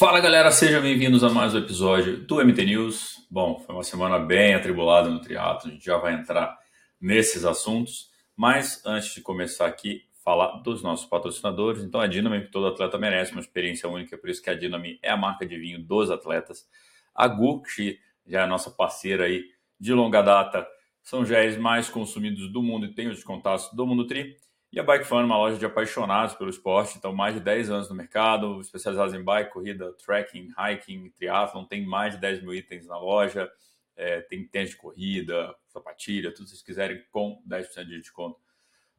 Fala 0.00 0.18
galera, 0.18 0.50
sejam 0.50 0.80
bem-vindos 0.80 1.22
a 1.22 1.28
mais 1.28 1.54
um 1.54 1.58
episódio 1.58 2.16
do 2.16 2.36
MT 2.36 2.64
News. 2.64 3.26
Bom, 3.30 3.58
foi 3.58 3.74
uma 3.74 3.84
semana 3.84 4.18
bem 4.18 4.54
atribulada 4.54 5.10
no 5.10 5.20
triatlo, 5.20 5.68
a 5.68 5.74
gente 5.74 5.84
já 5.84 5.98
vai 5.98 6.14
entrar 6.14 6.58
nesses 6.98 7.44
assuntos, 7.44 8.08
mas 8.34 8.82
antes 8.86 9.14
de 9.14 9.20
começar 9.20 9.66
aqui, 9.66 10.06
falar 10.24 10.62
dos 10.62 10.82
nossos 10.82 11.04
patrocinadores. 11.04 11.84
Então, 11.84 12.00
a 12.00 12.06
Dynami, 12.06 12.46
que 12.46 12.50
todo 12.50 12.68
atleta 12.68 12.96
merece 12.96 13.32
uma 13.32 13.42
experiência 13.42 13.90
única, 13.90 14.16
por 14.16 14.30
isso 14.30 14.42
que 14.42 14.48
a 14.48 14.54
Dynami 14.54 14.98
é 15.02 15.10
a 15.10 15.18
marca 15.18 15.44
de 15.44 15.58
vinho 15.58 15.84
dos 15.84 16.10
atletas. 16.10 16.66
A 17.14 17.28
GU, 17.28 17.60
que 17.60 17.98
já 18.26 18.40
é 18.40 18.44
a 18.44 18.46
nossa 18.46 18.70
parceira 18.70 19.24
aí 19.24 19.44
de 19.78 19.92
longa 19.92 20.22
data, 20.22 20.66
são 21.02 21.26
géis 21.26 21.58
mais 21.58 21.90
consumidos 21.90 22.50
do 22.50 22.62
mundo 22.62 22.86
e 22.86 22.94
tem 22.94 23.08
os 23.08 23.22
contatos 23.22 23.68
do 23.74 23.86
Mundo 23.86 24.06
Tri. 24.06 24.34
E 24.72 24.78
a 24.78 24.84
Bike 24.84 25.04
Fun, 25.04 25.24
uma 25.24 25.36
loja 25.36 25.58
de 25.58 25.66
apaixonados 25.66 26.36
pelo 26.36 26.48
esporte, 26.48 26.96
então 26.96 27.12
mais 27.12 27.34
de 27.34 27.40
10 27.40 27.70
anos 27.70 27.88
no 27.88 27.94
mercado, 27.96 28.60
especializados 28.60 29.12
em 29.12 29.22
bike, 29.22 29.52
corrida, 29.52 29.92
trekking, 29.94 30.52
hiking, 30.56 31.10
triathlon, 31.10 31.64
tem 31.64 31.84
mais 31.84 32.14
de 32.14 32.20
10 32.20 32.42
mil 32.42 32.54
itens 32.54 32.86
na 32.86 32.96
loja, 32.96 33.50
é, 33.96 34.20
tem 34.20 34.46
tênis 34.46 34.70
de 34.70 34.76
corrida, 34.76 35.52
sapatilha, 35.66 36.30
tudo 36.30 36.44
que 36.44 36.50
vocês 36.50 36.62
quiserem 36.62 37.02
com 37.10 37.42
10% 37.48 37.84
de 37.84 37.98
desconto 37.98 38.38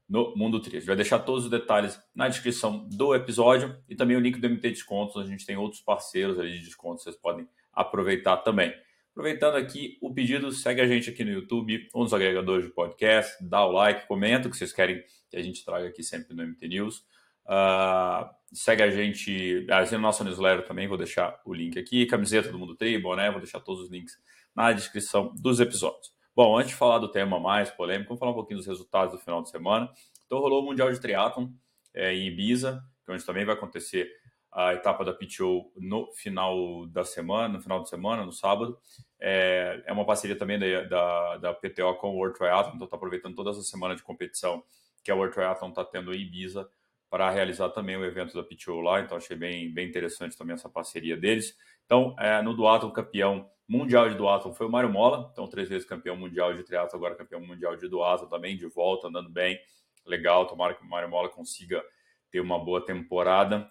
no 0.09 0.35
Mundo 0.35 0.59
Tri. 0.59 0.75
A 0.75 0.79
gente 0.79 0.87
vai 0.87 0.95
deixar 0.97 1.19
todos 1.19 1.45
os 1.45 1.49
detalhes 1.49 1.97
na 2.13 2.27
descrição 2.27 2.85
do 2.89 3.15
episódio 3.15 3.81
e 3.87 3.95
também 3.95 4.17
o 4.17 4.19
link 4.19 4.39
do 4.41 4.49
MT 4.49 4.71
Descontos, 4.71 5.15
a 5.15 5.25
gente 5.25 5.45
tem 5.45 5.55
outros 5.55 5.81
parceiros 5.81 6.37
ali 6.37 6.51
de 6.51 6.65
desconto, 6.65 7.01
vocês 7.01 7.15
podem 7.15 7.47
aproveitar 7.71 8.35
também. 8.37 8.73
Aproveitando 9.11 9.55
aqui 9.55 9.97
o 10.01 10.13
pedido, 10.13 10.51
segue 10.51 10.79
a 10.79 10.87
gente 10.87 11.09
aqui 11.09 11.23
no 11.25 11.31
YouTube 11.31 11.89
ou 11.93 12.03
nos 12.03 12.13
agregadores 12.13 12.65
de 12.65 12.71
podcast, 12.71 13.35
dá 13.43 13.65
o 13.65 13.71
like, 13.71 14.07
comenta 14.07 14.47
o 14.47 14.51
que 14.51 14.55
vocês 14.55 14.71
querem 14.71 15.03
que 15.29 15.35
a 15.35 15.41
gente 15.41 15.65
traga 15.65 15.87
aqui 15.87 16.01
sempre 16.01 16.33
no 16.33 16.43
MT 16.47 16.67
News. 16.69 17.05
Uh, 17.45 18.29
segue 18.53 18.83
a 18.83 18.89
gente, 18.89 19.67
assina 19.69 19.99
o 19.99 20.01
nosso 20.01 20.23
newsletter 20.23 20.65
também, 20.65 20.87
vou 20.87 20.97
deixar 20.97 21.41
o 21.45 21.53
link 21.53 21.77
aqui, 21.77 22.05
camiseta 22.05 22.49
do 22.51 22.57
Mundo 22.57 22.75
Tri, 22.75 23.01
né? 23.17 23.31
vou 23.31 23.41
deixar 23.41 23.59
todos 23.59 23.83
os 23.83 23.89
links 23.89 24.17
na 24.55 24.71
descrição 24.71 25.33
dos 25.35 25.59
episódios. 25.59 26.13
Bom, 26.33 26.57
antes 26.57 26.69
de 26.69 26.77
falar 26.77 26.99
do 26.99 27.11
tema 27.11 27.37
mais 27.37 27.69
polêmico, 27.69 28.07
vamos 28.09 28.19
falar 28.19 28.31
um 28.31 28.35
pouquinho 28.35 28.59
dos 28.59 28.67
resultados 28.67 29.13
do 29.13 29.19
final 29.19 29.43
de 29.43 29.49
semana. 29.49 29.91
Então 30.25 30.39
rolou 30.39 30.63
o 30.63 30.65
Mundial 30.65 30.89
de 30.89 30.99
Triathlon 31.01 31.49
é, 31.93 32.13
em 32.13 32.27
Ibiza, 32.27 32.81
onde 33.09 33.25
também 33.25 33.43
vai 33.43 33.55
acontecer 33.55 34.09
a 34.51 34.73
etapa 34.73 35.05
da 35.05 35.13
PTO 35.13 35.71
no 35.77 36.11
final 36.11 36.85
da 36.87 37.05
semana, 37.05 37.53
no 37.53 37.61
final 37.61 37.81
de 37.81 37.89
semana, 37.89 38.25
no 38.25 38.33
sábado. 38.33 38.77
É, 39.19 39.81
é 39.85 39.93
uma 39.93 40.05
parceria 40.05 40.37
também 40.37 40.59
da, 40.59 40.83
da, 40.83 41.37
da 41.37 41.53
PTO 41.53 41.95
com 41.95 42.09
o 42.09 42.17
World 42.17 42.37
Triathlon, 42.37 42.75
então 42.75 42.85
está 42.85 42.97
aproveitando 42.97 43.35
toda 43.35 43.51
essa 43.51 43.61
semana 43.61 43.95
de 43.95 44.03
competição 44.03 44.63
que 45.03 45.11
a 45.11 45.15
World 45.15 45.33
Triathlon 45.33 45.69
está 45.69 45.85
tendo 45.85 46.13
em 46.13 46.21
Ibiza 46.21 46.69
para 47.09 47.29
realizar 47.29 47.69
também 47.69 47.97
o 47.97 48.05
evento 48.05 48.33
da 48.33 48.43
PTO 48.43 48.79
lá, 48.79 49.01
então 49.01 49.17
achei 49.17 49.35
bem, 49.35 49.71
bem 49.73 49.87
interessante 49.87 50.37
também 50.37 50.53
essa 50.53 50.69
parceria 50.69 51.17
deles. 51.17 51.57
Então, 51.85 52.15
é, 52.17 52.41
no 52.41 52.53
duathlon, 52.53 52.89
campeão 52.91 53.49
mundial 53.67 54.09
de 54.09 54.15
duathlon 54.15 54.53
foi 54.53 54.65
o 54.67 54.69
Mário 54.69 54.89
Mola, 54.89 55.29
então 55.31 55.47
três 55.47 55.67
vezes 55.67 55.87
campeão 55.87 56.15
mundial 56.15 56.53
de 56.53 56.63
triathlon, 56.63 56.97
agora 56.97 57.15
campeão 57.15 57.41
mundial 57.41 57.75
de 57.75 57.87
duathlon 57.87 58.27
também, 58.27 58.55
de 58.55 58.65
volta, 58.65 59.07
andando 59.07 59.29
bem, 59.29 59.59
legal, 60.05 60.45
tomara 60.45 60.73
que 60.73 60.83
o 60.83 60.87
Mário 60.87 61.09
Mola 61.09 61.29
consiga 61.29 61.83
ter 62.29 62.39
uma 62.39 62.57
boa 62.63 62.83
temporada. 62.83 63.69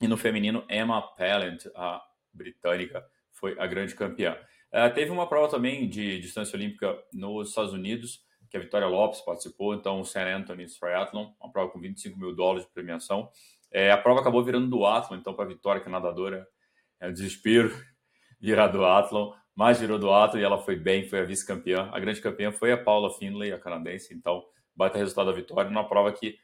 E 0.00 0.08
no 0.08 0.16
feminino, 0.16 0.64
Emma 0.68 1.00
Pallant, 1.00 1.66
a 1.74 2.02
britânica, 2.32 3.04
foi 3.32 3.56
a 3.58 3.66
grande 3.66 3.94
campeã. 3.94 4.36
Uh, 4.72 4.92
teve 4.92 5.10
uma 5.10 5.28
prova 5.28 5.48
também 5.48 5.88
de 5.88 6.18
distância 6.18 6.56
olímpica 6.56 6.98
nos 7.12 7.50
Estados 7.50 7.72
Unidos, 7.72 8.24
que 8.50 8.56
a 8.56 8.60
Vitória 8.60 8.86
Lopes 8.86 9.20
participou, 9.20 9.74
então 9.74 10.00
o 10.00 10.04
St. 10.04 10.18
Anthony's 10.20 10.78
Triathlon, 10.78 11.32
uma 11.40 11.50
prova 11.50 11.70
com 11.70 11.80
25 11.80 12.18
mil 12.18 12.34
dólares 12.34 12.64
de 12.64 12.72
premiação. 12.72 13.28
É, 13.70 13.90
a 13.90 13.98
prova 13.98 14.20
acabou 14.20 14.44
virando 14.44 14.68
do 14.68 14.86
Athlon, 14.86 15.16
então 15.16 15.34
para 15.34 15.44
a 15.44 15.48
Vitória, 15.48 15.80
que 15.80 15.88
é 15.88 15.90
nadadora, 15.90 16.46
é 17.00 17.08
um 17.08 17.12
desespero 17.12 17.72
virar 18.40 18.68
do 18.68 18.84
Athlon, 18.84 19.32
mas 19.54 19.80
virou 19.80 19.98
do 19.98 20.12
Athlon 20.12 20.40
e 20.40 20.44
ela 20.44 20.58
foi 20.58 20.76
bem, 20.76 21.08
foi 21.08 21.20
a 21.20 21.24
vice-campeã. 21.24 21.90
A 21.92 21.98
grande 21.98 22.20
campeã 22.20 22.52
foi 22.52 22.70
a 22.70 22.78
Paula 22.78 23.10
Finlay, 23.10 23.52
a 23.52 23.58
canadense, 23.58 24.14
então 24.14 24.44
baita 24.74 24.98
resultado 24.98 25.26
da 25.26 25.32
Vitória, 25.32 25.68
numa 25.68 25.88
prova 25.88 26.12
que 26.12 26.36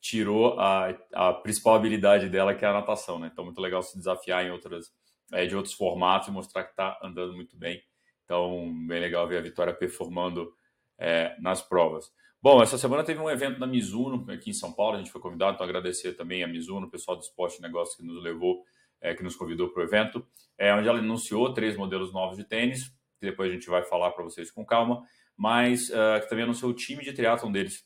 tirou 0.00 0.58
a, 0.58 0.88
a 1.12 1.32
principal 1.32 1.74
habilidade 1.74 2.28
dela, 2.28 2.54
que 2.54 2.64
é 2.64 2.68
a 2.68 2.72
natação, 2.72 3.18
né? 3.18 3.30
Então, 3.32 3.44
muito 3.44 3.60
legal 3.60 3.82
se 3.82 3.96
desafiar 3.96 4.44
em 4.44 4.50
outras, 4.50 4.92
é, 5.32 5.46
de 5.46 5.56
outros 5.56 5.74
formatos 5.74 6.28
e 6.28 6.30
mostrar 6.30 6.64
que 6.64 6.70
está 6.70 6.98
andando 7.02 7.34
muito 7.34 7.56
bem. 7.56 7.82
Então, 8.24 8.72
bem 8.86 9.00
legal 9.00 9.26
ver 9.26 9.38
a 9.38 9.42
Vitória 9.42 9.72
performando 9.72 10.52
é, 10.98 11.36
nas 11.40 11.62
provas. 11.62 12.10
Bom, 12.42 12.62
essa 12.62 12.78
semana 12.78 13.02
teve 13.02 13.20
um 13.20 13.30
evento 13.30 13.58
da 13.58 13.66
Mizuno 13.66 14.30
aqui 14.30 14.50
em 14.50 14.52
São 14.52 14.72
Paulo, 14.72 14.94
a 14.94 14.98
gente 14.98 15.10
foi 15.10 15.20
convidado, 15.20 15.54
então 15.54 15.64
agradecer 15.64 16.12
também 16.12 16.44
a 16.44 16.46
Mizuno, 16.46 16.86
o 16.86 16.90
pessoal 16.90 17.16
do 17.16 17.22
Esporte 17.22 17.60
Negócio 17.60 17.96
que 17.96 18.04
nos 18.04 18.22
levou, 18.22 18.62
é, 19.00 19.14
que 19.14 19.22
nos 19.22 19.34
convidou 19.34 19.70
para 19.70 19.82
o 19.82 19.84
evento, 19.84 20.24
é, 20.58 20.72
onde 20.72 20.88
ela 20.88 20.98
anunciou 20.98 21.52
três 21.52 21.76
modelos 21.76 22.12
novos 22.12 22.36
de 22.36 22.44
tênis, 22.44 22.88
que 23.18 23.26
depois 23.26 23.50
a 23.50 23.54
gente 23.54 23.68
vai 23.68 23.82
falar 23.82 24.12
para 24.12 24.22
vocês 24.22 24.50
com 24.50 24.64
calma, 24.64 25.02
mas 25.36 25.90
uh, 25.90 26.20
que 26.22 26.28
também 26.28 26.44
anunciou 26.44 26.70
o 26.70 26.74
time 26.74 27.02
de 27.04 27.12
triatlon 27.12 27.52
deles, 27.52 27.84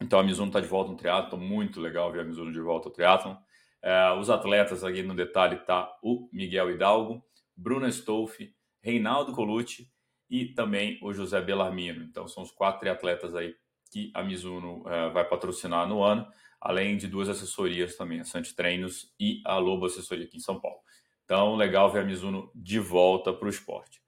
então 0.00 0.18
a 0.18 0.22
Mizuno 0.22 0.48
está 0.48 0.60
de 0.60 0.66
volta 0.66 0.90
no 0.90 0.96
triatlon, 0.96 1.38
muito 1.38 1.80
legal 1.80 2.12
ver 2.12 2.20
a 2.20 2.24
Mizuno 2.24 2.52
de 2.52 2.60
volta 2.60 2.88
ao 2.88 2.92
triatlon. 2.92 3.36
É, 3.82 4.12
os 4.12 4.30
atletas 4.30 4.84
aqui 4.84 5.02
no 5.02 5.14
detalhe 5.14 5.56
tá 5.58 5.96
o 6.02 6.28
Miguel 6.32 6.70
Hidalgo, 6.70 7.22
Bruna 7.56 7.88
Stolfi, 7.88 8.54
Reinaldo 8.80 9.32
Colucci 9.32 9.90
e 10.30 10.46
também 10.46 10.98
o 11.02 11.12
José 11.12 11.40
Bellarmino. 11.40 12.02
Então 12.04 12.28
são 12.28 12.42
os 12.42 12.50
quatro 12.50 12.80
triatletas 12.80 13.34
aí 13.34 13.54
que 13.90 14.10
a 14.14 14.22
Mizuno 14.22 14.82
é, 14.86 15.10
vai 15.10 15.24
patrocinar 15.24 15.88
no 15.88 16.02
ano, 16.02 16.26
além 16.60 16.96
de 16.96 17.06
duas 17.06 17.28
assessorias 17.28 17.96
também, 17.96 18.20
a 18.20 18.24
Sante 18.24 18.54
Treinos 18.54 19.12
e 19.18 19.42
a 19.44 19.56
Lobo 19.58 19.86
Assessoria 19.86 20.24
aqui 20.24 20.36
em 20.36 20.40
São 20.40 20.60
Paulo. 20.60 20.78
Então 21.24 21.56
legal 21.56 21.90
ver 21.90 22.00
a 22.00 22.04
Mizuno 22.04 22.50
de 22.54 22.78
volta 22.78 23.32
para 23.32 23.46
o 23.46 23.50
esporte. 23.50 24.00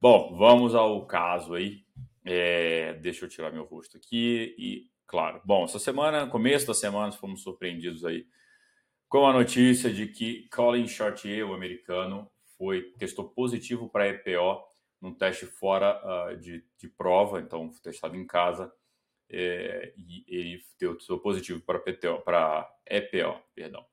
Bom, 0.00 0.36
vamos 0.36 0.74
ao 0.74 1.06
caso 1.06 1.54
aí. 1.54 1.84
É, 2.24 2.94
deixa 2.94 3.24
eu 3.24 3.28
tirar 3.28 3.52
meu 3.52 3.64
rosto 3.64 3.96
aqui 3.96 4.54
e 4.58 4.95
Claro. 5.06 5.40
Bom, 5.44 5.64
essa 5.64 5.78
semana, 5.78 6.26
começo 6.26 6.66
da 6.66 6.74
semana, 6.74 7.12
fomos 7.12 7.42
surpreendidos 7.42 8.04
aí 8.04 8.26
com 9.08 9.26
a 9.26 9.32
notícia 9.32 9.92
de 9.92 10.08
que 10.08 10.48
Colin 10.48 10.88
Chartier, 10.88 11.48
o 11.48 11.54
americano, 11.54 12.30
foi 12.58 12.92
testou 12.98 13.28
positivo 13.28 13.88
para 13.88 14.08
EPO 14.08 14.64
num 15.00 15.14
teste 15.14 15.46
fora 15.46 16.00
uh, 16.04 16.36
de, 16.36 16.64
de, 16.78 16.88
prova, 16.88 17.40
então 17.40 17.70
testado 17.82 18.16
em 18.16 18.26
casa, 18.26 18.72
é, 19.28 19.92
e 19.96 20.24
ele 20.26 20.62
testou 20.78 21.20
positivo 21.20 21.60
para 21.60 21.78
PTO, 21.78 22.20
para 22.22 22.68
EPO, 22.86 23.40
perdão. 23.54 23.84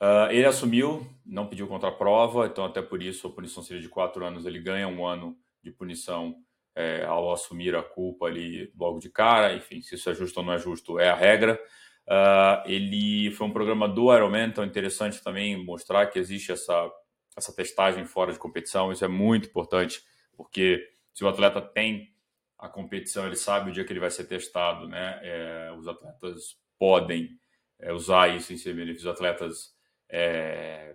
Uh, 0.00 0.30
ele 0.30 0.44
assumiu, 0.44 1.06
não 1.24 1.46
pediu 1.46 1.66
contra 1.66 1.90
prova, 1.90 2.46
então 2.46 2.64
até 2.64 2.82
por 2.82 3.02
isso 3.02 3.26
a 3.26 3.32
punição 3.32 3.62
seria 3.62 3.80
de 3.80 3.88
quatro 3.88 4.24
anos, 4.24 4.44
ele 4.44 4.60
ganha 4.60 4.86
um 4.86 5.06
ano 5.06 5.36
de 5.62 5.70
punição 5.70 6.36
é, 6.74 7.04
ao 7.04 7.32
assumir 7.32 7.74
a 7.74 7.82
culpa 7.82 8.26
ali 8.26 8.72
logo 8.78 8.98
de 8.98 9.10
cara, 9.10 9.54
enfim, 9.54 9.80
se 9.80 9.94
isso 9.94 10.08
é 10.10 10.14
justo 10.14 10.40
ou 10.40 10.46
não 10.46 10.52
é 10.52 10.58
justo 10.58 10.98
é 10.98 11.10
a 11.10 11.14
regra. 11.14 11.60
Uh, 12.06 12.68
ele 12.68 13.30
foi 13.30 13.46
um 13.46 13.52
programa 13.52 13.88
do 13.88 14.12
Ironman, 14.12 14.48
então 14.48 14.64
é 14.64 14.66
interessante 14.66 15.22
também 15.22 15.56
mostrar 15.64 16.06
que 16.06 16.18
existe 16.18 16.50
essa, 16.50 16.90
essa 17.36 17.54
testagem 17.54 18.04
fora 18.04 18.32
de 18.32 18.38
competição, 18.38 18.90
isso 18.90 19.04
é 19.04 19.08
muito 19.08 19.48
importante, 19.48 20.02
porque 20.36 20.84
se 21.14 21.22
o 21.22 21.28
atleta 21.28 21.60
tem 21.60 22.12
a 22.58 22.68
competição, 22.68 23.26
ele 23.26 23.36
sabe 23.36 23.70
o 23.70 23.72
dia 23.72 23.84
que 23.84 23.92
ele 23.92 24.00
vai 24.00 24.10
ser 24.10 24.24
testado, 24.24 24.88
né? 24.88 25.18
É, 25.22 25.72
os 25.76 25.86
atletas 25.86 26.56
podem 26.78 27.30
é, 27.78 27.92
usar 27.92 28.34
isso 28.34 28.52
em 28.52 28.56
seu 28.56 28.74
benefício, 28.74 29.08
os 29.08 29.14
atletas 29.14 29.74
é, 30.08 30.94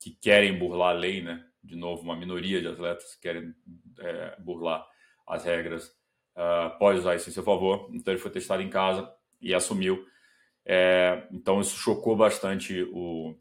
que 0.00 0.12
querem 0.12 0.56
burlar 0.56 0.90
a 0.90 0.98
lei, 0.98 1.22
né? 1.22 1.44
De 1.62 1.74
novo, 1.76 2.02
uma 2.02 2.16
minoria 2.16 2.60
de 2.60 2.68
atletas 2.68 3.14
que 3.16 3.22
querem 3.22 3.52
é, 3.98 4.36
burlar 4.40 4.86
as 5.28 5.44
regras, 5.44 5.86
uh, 6.36 6.78
pode 6.78 6.98
usar 6.98 7.16
isso 7.16 7.28
em 7.28 7.32
seu 7.32 7.42
favor. 7.42 7.88
Então 7.92 8.12
ele 8.12 8.20
foi 8.20 8.30
testado 8.30 8.62
em 8.62 8.70
casa 8.70 9.10
e 9.40 9.54
assumiu. 9.54 10.04
É, 10.64 11.26
então 11.32 11.60
isso 11.60 11.76
chocou 11.78 12.14
bastante 12.14 12.82
o, 12.92 13.34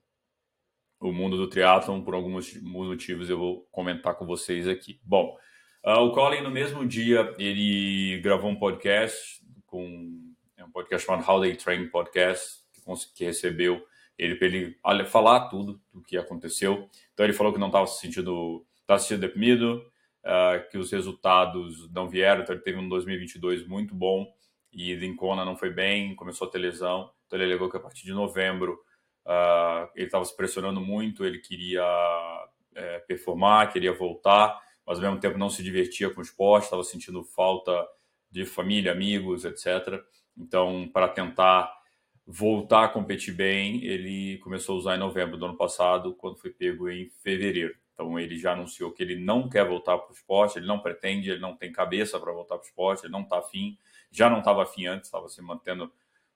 o 1.00 1.12
mundo 1.12 1.36
do 1.36 1.50
triatlon 1.50 2.02
por 2.02 2.14
alguns 2.14 2.56
motivos 2.62 3.30
eu 3.30 3.38
vou 3.38 3.68
comentar 3.72 4.16
com 4.16 4.26
vocês 4.26 4.68
aqui. 4.68 5.00
Bom, 5.04 5.38
uh, 5.86 6.00
o 6.00 6.14
Colin 6.14 6.42
no 6.42 6.50
mesmo 6.50 6.86
dia 6.88 7.34
ele 7.38 8.22
gravou 8.22 8.50
um 8.50 8.56
podcast 8.56 9.42
com 9.66 10.34
é 10.56 10.64
um 10.64 10.72
podcast 10.72 11.06
chamado 11.06 11.30
How 11.30 11.42
They 11.42 11.56
Train 11.56 11.90
Podcast 11.90 12.62
que, 12.74 12.82
que 13.14 13.26
recebeu 13.26 13.86
ele 14.18 14.36
para 14.36 14.48
ele 14.48 15.06
falar 15.06 15.50
tudo 15.50 15.80
do 15.94 16.02
que 16.02 16.18
aconteceu. 16.18 16.90
Então 17.14 17.26
ele 17.26 17.34
falou 17.34 17.54
que 17.54 17.60
não 17.60 17.68
estava 17.68 17.86
se 17.86 18.00
sentindo, 18.00 18.66
estava 18.82 19.00
se 19.00 19.08
sentindo 19.08 19.28
deprimido, 19.28 19.84
uh, 20.28 20.70
que 20.70 20.78
os 20.78 20.92
resultados 20.92 21.90
não 21.92 22.10
vieram, 22.10 22.44
então 22.44 22.54
ele 22.54 22.64
teve 22.64 22.78
um 22.78 22.90
2022 22.90 23.66
muito 23.66 23.96
bom 23.96 24.28
e 24.72 24.94
Lincona 24.94 25.46
não 25.46 25.56
foi 25.56 25.70
bem, 25.70 26.14
começou 26.16 26.48
a 26.48 26.52
ter 26.52 26.58
lesão, 26.58 27.10
então 27.26 27.40
ele 27.40 27.46
alegou 27.46 27.70
que 27.70 27.78
a 27.78 27.80
partir 27.80 28.06
de 28.06 28.14
novembro 28.14 28.74
uh, 29.26 29.90
ele 29.96 30.06
estava 30.06 30.26
se 30.26 30.36
pressionando 30.36 30.82
muito, 30.82 31.26
ele 31.26 31.40
queria 31.40 31.84
é, 32.76 33.00
performar, 33.00 33.72
queria 33.72 33.94
voltar, 33.94 34.62
mas 34.86 35.00
ao 35.00 35.04
mesmo 35.04 35.20
tempo 35.20 35.38
não 35.38 35.50
se 35.50 35.64
divertia 35.64 36.10
com 36.10 36.20
o 36.20 36.24
esporte, 36.24 36.66
estava 36.66 36.84
sentindo 36.84 37.24
falta 37.24 37.88
de 38.30 38.46
família, 38.46 38.92
amigos, 38.92 39.46
etc. 39.46 40.02
Então, 40.38 40.88
para 40.94 41.08
tentar 41.08 41.74
voltar 42.26 42.84
a 42.84 42.90
competir 42.90 43.34
bem, 43.34 43.84
ele 43.84 44.38
começou 44.40 44.76
a 44.76 44.78
usar 44.78 44.96
em 44.96 45.00
novembro 45.00 45.38
do 45.38 45.46
ano 45.46 45.58
passado, 45.58 46.14
quando 46.14 46.38
foi 46.38 46.52
pego 46.52 46.90
em 46.90 47.10
fevereiro. 47.24 47.74
Então 47.98 48.20
ele 48.20 48.38
já 48.38 48.54
anunciou 48.54 48.92
que 48.92 49.02
ele 49.02 49.16
não 49.16 49.50
quer 49.50 49.68
voltar 49.68 49.98
para 49.98 50.12
o 50.12 50.14
esporte, 50.14 50.60
ele 50.60 50.68
não 50.68 50.80
pretende, 50.80 51.32
ele 51.32 51.40
não 51.40 51.58
tem 51.58 51.72
cabeça 51.72 52.20
para 52.20 52.32
voltar 52.32 52.56
para 52.56 52.64
o 52.64 52.68
esporte, 52.68 53.06
ele 53.06 53.12
não 53.12 53.22
está 53.22 53.40
afim, 53.40 53.76
já 54.12 54.30
não 54.30 54.38
estava 54.38 54.62
afim 54.62 54.86
antes, 54.86 55.08
estava 55.08 55.28
se 55.28 55.42
mantendo 55.42 55.92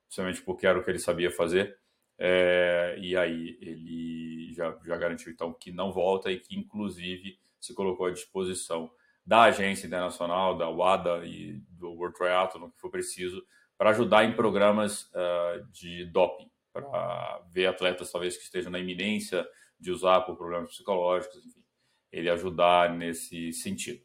somente 0.09 0.41
porque 0.41 0.65
era 0.65 0.79
o 0.79 0.83
que 0.83 0.89
ele 0.89 0.97
sabia 0.97 1.29
fazer. 1.29 1.77
É, 2.17 2.97
e 2.99 3.15
aí 3.15 3.59
ele 3.61 4.51
já, 4.53 4.75
já 4.83 4.97
garantiu 4.97 5.31
então 5.31 5.53
que 5.53 5.71
não 5.71 5.91
volta 5.91 6.31
e 6.31 6.39
que 6.39 6.57
inclusive 6.57 7.37
se 7.59 7.75
colocou 7.75 8.07
à 8.07 8.11
disposição 8.11 8.91
da 9.23 9.43
agência 9.43 9.85
internacional, 9.85 10.57
da 10.57 10.67
WADA 10.67 11.23
e 11.25 11.61
do 11.69 11.91
World 11.91 12.17
Triathlon, 12.17 12.71
que 12.71 12.79
for 12.79 12.89
preciso, 12.89 13.45
para 13.77 13.91
ajudar 13.91 14.25
em 14.25 14.33
programas 14.33 15.03
uh, 15.13 15.63
de 15.71 16.05
doping, 16.05 16.49
para 16.73 17.39
ver 17.51 17.67
atletas 17.67 18.11
talvez 18.11 18.35
que 18.35 18.43
estejam 18.43 18.71
na 18.71 18.79
iminência 18.79 19.47
de 19.81 19.91
usar 19.91 20.21
por 20.21 20.37
problemas 20.37 20.69
psicológicos, 20.69 21.43
enfim, 21.45 21.63
ele 22.11 22.29
ajudar 22.29 22.95
nesse 22.95 23.51
sentido. 23.51 24.01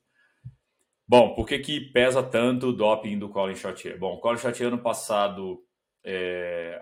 Bom, 1.06 1.34
por 1.34 1.46
que, 1.46 1.58
que 1.58 1.80
pesa 1.92 2.22
tanto 2.22 2.68
o 2.68 2.72
doping 2.72 3.18
do 3.18 3.28
Colin 3.28 3.54
Chartier? 3.54 3.98
Bom, 3.98 4.14
o 4.14 4.20
Colin 4.20 4.38
Chartier 4.38 4.68
ano 4.68 4.82
passado 4.82 5.62
é, 6.02 6.80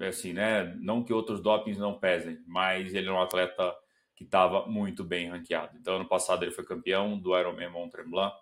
é 0.00 0.08
assim, 0.08 0.32
né? 0.32 0.76
Não 0.80 1.02
que 1.02 1.12
outros 1.12 1.40
dopings 1.40 1.80
não 1.80 1.98
pesem, 1.98 2.38
mas 2.46 2.94
ele 2.94 3.08
é 3.08 3.12
um 3.12 3.20
atleta 3.20 3.74
que 4.14 4.24
estava 4.24 4.66
muito 4.66 5.02
bem 5.02 5.30
ranqueado. 5.30 5.76
Então, 5.76 5.96
ano 5.96 6.08
passado 6.08 6.44
ele 6.44 6.52
foi 6.52 6.64
campeão 6.64 7.18
do 7.18 7.36
Ironman 7.36 7.70
Mont 7.70 7.90
Tremblant 7.90 8.34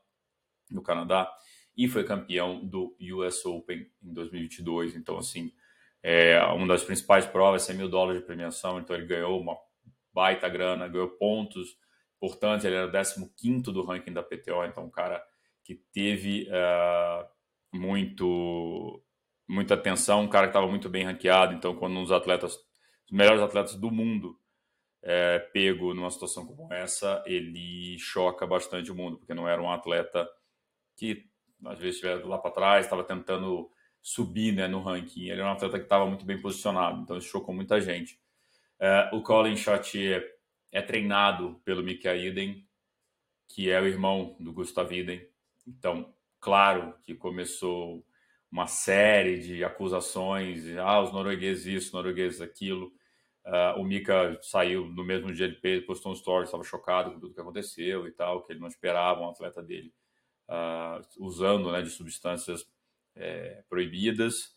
no 0.70 0.82
Canadá 0.82 1.30
e 1.76 1.86
foi 1.86 2.04
campeão 2.04 2.64
do 2.66 2.96
US 3.14 3.44
Open 3.46 3.86
em 4.02 4.12
2022. 4.12 4.96
Então, 4.96 5.18
assim, 5.18 5.52
é 6.02 6.42
uma 6.46 6.66
das 6.66 6.84
principais 6.84 7.26
provas, 7.26 7.62
100 7.62 7.76
mil 7.76 7.88
dólares 7.88 8.20
de 8.20 8.26
premiação. 8.26 8.78
Então, 8.78 8.94
ele 8.94 9.06
ganhou 9.06 9.40
uma 9.40 9.56
baita 10.12 10.48
grana, 10.48 10.88
ganhou 10.88 11.08
pontos. 11.08 11.76
Portanto, 12.20 12.64
ele 12.64 12.76
era 12.76 12.90
15 12.90 13.62
do 13.72 13.84
ranking 13.84 14.12
da 14.12 14.22
PTO. 14.22 14.64
Então, 14.64 14.84
um 14.84 14.90
cara 14.90 15.22
que 15.64 15.74
teve 15.92 16.48
uh, 16.48 17.26
muito 17.76 19.02
muita 19.48 19.74
atenção, 19.74 20.22
um 20.22 20.28
cara 20.28 20.46
que 20.46 20.50
estava 20.50 20.66
muito 20.66 20.88
bem 20.88 21.04
ranqueado. 21.04 21.54
Então, 21.54 21.76
quando 21.76 22.00
os 22.00 22.10
atletas, 22.10 22.56
os 23.06 23.12
melhores 23.12 23.40
atletas 23.40 23.76
do 23.76 23.90
mundo, 23.90 24.38
é, 25.02 25.38
pego 25.38 25.94
numa 25.94 26.10
situação 26.10 26.44
como 26.46 26.72
essa, 26.72 27.22
ele 27.26 27.96
choca 27.98 28.46
bastante 28.46 28.90
o 28.90 28.94
mundo, 28.94 29.18
porque 29.18 29.34
não 29.34 29.48
era 29.48 29.62
um 29.62 29.70
atleta 29.70 30.28
que 30.96 31.24
às 31.64 31.78
vezes 31.78 31.96
estivesse 31.96 32.26
lá 32.26 32.38
para 32.38 32.50
trás, 32.50 32.86
estava 32.86 33.04
tentando 33.04 33.70
subir 34.06 34.52
né, 34.52 34.68
no 34.68 34.80
ranking. 34.80 35.22
Ele 35.22 35.40
era 35.40 35.48
um 35.48 35.52
atleta 35.52 35.78
que 35.78 35.84
estava 35.84 36.06
muito 36.06 36.24
bem 36.24 36.40
posicionado, 36.40 37.02
então 37.02 37.18
isso 37.18 37.26
chocou 37.26 37.52
muita 37.52 37.80
gente. 37.80 38.20
É, 38.78 39.10
o 39.12 39.20
Colin 39.20 39.56
Chartier 39.56 40.24
é 40.70 40.80
treinado 40.80 41.60
pelo 41.64 41.82
Mika 41.82 42.14
Iden, 42.14 42.64
que 43.48 43.68
é 43.68 43.80
o 43.80 43.84
irmão 43.84 44.36
do 44.38 44.52
Gustav 44.52 44.92
Iden. 44.92 45.26
Então, 45.66 46.14
claro 46.38 46.94
que 47.02 47.16
começou 47.16 48.06
uma 48.48 48.68
série 48.68 49.40
de 49.40 49.64
acusações, 49.64 50.64
ah, 50.78 51.00
os 51.02 51.12
noruegueses 51.12 51.66
isso, 51.66 51.96
noruegueses 51.96 52.40
aquilo. 52.40 52.92
Uh, 53.44 53.80
o 53.80 53.84
Mika 53.84 54.38
saiu 54.40 54.86
no 54.86 55.02
mesmo 55.02 55.34
dia, 55.34 55.52
ele 55.64 55.80
postou 55.80 56.12
um 56.12 56.14
story, 56.14 56.44
estava 56.44 56.62
chocado 56.62 57.10
com 57.10 57.18
tudo 57.18 57.34
que 57.34 57.40
aconteceu 57.40 58.06
e 58.06 58.12
tal, 58.12 58.44
que 58.44 58.52
ele 58.52 58.60
não 58.60 58.68
esperava 58.68 59.20
um 59.22 59.30
atleta 59.30 59.60
dele 59.60 59.92
uh, 60.48 61.04
usando 61.18 61.72
né, 61.72 61.82
de 61.82 61.90
substâncias 61.90 62.64
é, 63.16 63.62
proibidas. 63.68 64.54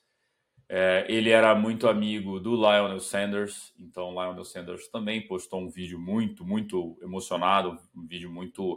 É, 0.67 1.06
ele 1.09 1.31
era 1.31 1.56
muito 1.56 1.88
amigo 1.88 2.39
do 2.39 2.56
Lionel 2.56 3.00
Sanders, 3.00 3.73
então 3.79 4.11
Lionel 4.11 4.45
Sanders 4.45 4.88
também 4.89 5.25
postou 5.25 5.61
um 5.61 5.69
vídeo 5.69 5.97
muito, 5.97 6.45
muito 6.45 7.00
emocionado, 7.01 7.79
um 7.95 8.06
vídeo 8.06 8.29
muito 8.29 8.73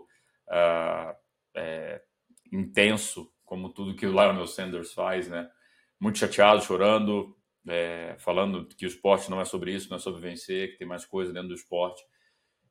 uh, 0.48 1.14
é, 1.54 2.00
intenso 2.50 3.30
como 3.44 3.68
tudo 3.68 3.94
que 3.94 4.06
o 4.06 4.10
Lionel 4.12 4.46
Sanders 4.46 4.94
faz, 4.94 5.28
né? 5.28 5.50
Muito 6.00 6.18
chateado, 6.18 6.62
chorando, 6.62 7.36
é, 7.68 8.16
falando 8.18 8.66
que 8.66 8.86
o 8.86 8.88
esporte 8.88 9.30
não 9.30 9.40
é 9.40 9.44
sobre 9.44 9.74
isso, 9.74 9.90
não 9.90 9.98
é 9.98 10.00
sobre 10.00 10.22
vencer, 10.22 10.72
que 10.72 10.78
tem 10.78 10.88
mais 10.88 11.04
coisa 11.04 11.32
dentro 11.32 11.48
do 11.48 11.54
esporte 11.54 12.02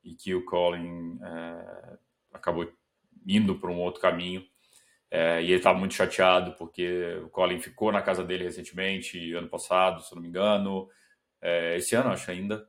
e 0.04 0.16
que 0.16 0.34
o 0.34 0.44
Colin 0.44 1.20
é, 1.22 1.98
acabou 2.34 2.72
indo 3.28 3.56
para 3.60 3.70
um 3.70 3.80
outro 3.80 4.02
caminho. 4.02 4.44
É, 5.12 5.42
e 5.42 5.48
ele 5.48 5.56
estava 5.56 5.78
muito 5.78 5.94
chateado 5.94 6.54
porque 6.54 7.20
o 7.26 7.30
Colin 7.30 7.60
ficou 7.60 7.92
na 7.92 8.02
casa 8.02 8.24
dele 8.24 8.46
recentemente, 8.46 9.34
ano 9.34 9.50
passado, 9.50 10.02
se 10.02 10.16
não 10.16 10.22
me 10.22 10.30
engano, 10.30 10.90
é, 11.42 11.76
esse 11.76 11.96
ano 11.96 12.10
acho 12.10 12.32
ainda, 12.32 12.66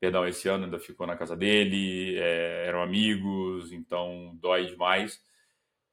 perdão, 0.00 0.26
esse 0.26 0.48
ano 0.48 0.64
ainda 0.64 0.78
ficou 0.78 1.06
na 1.06 1.16
casa 1.16 1.36
dele, 1.36 2.18
é, 2.18 2.64
eram 2.66 2.82
amigos, 2.82 3.72
então 3.72 4.36
dói 4.40 4.66
demais 4.66 5.20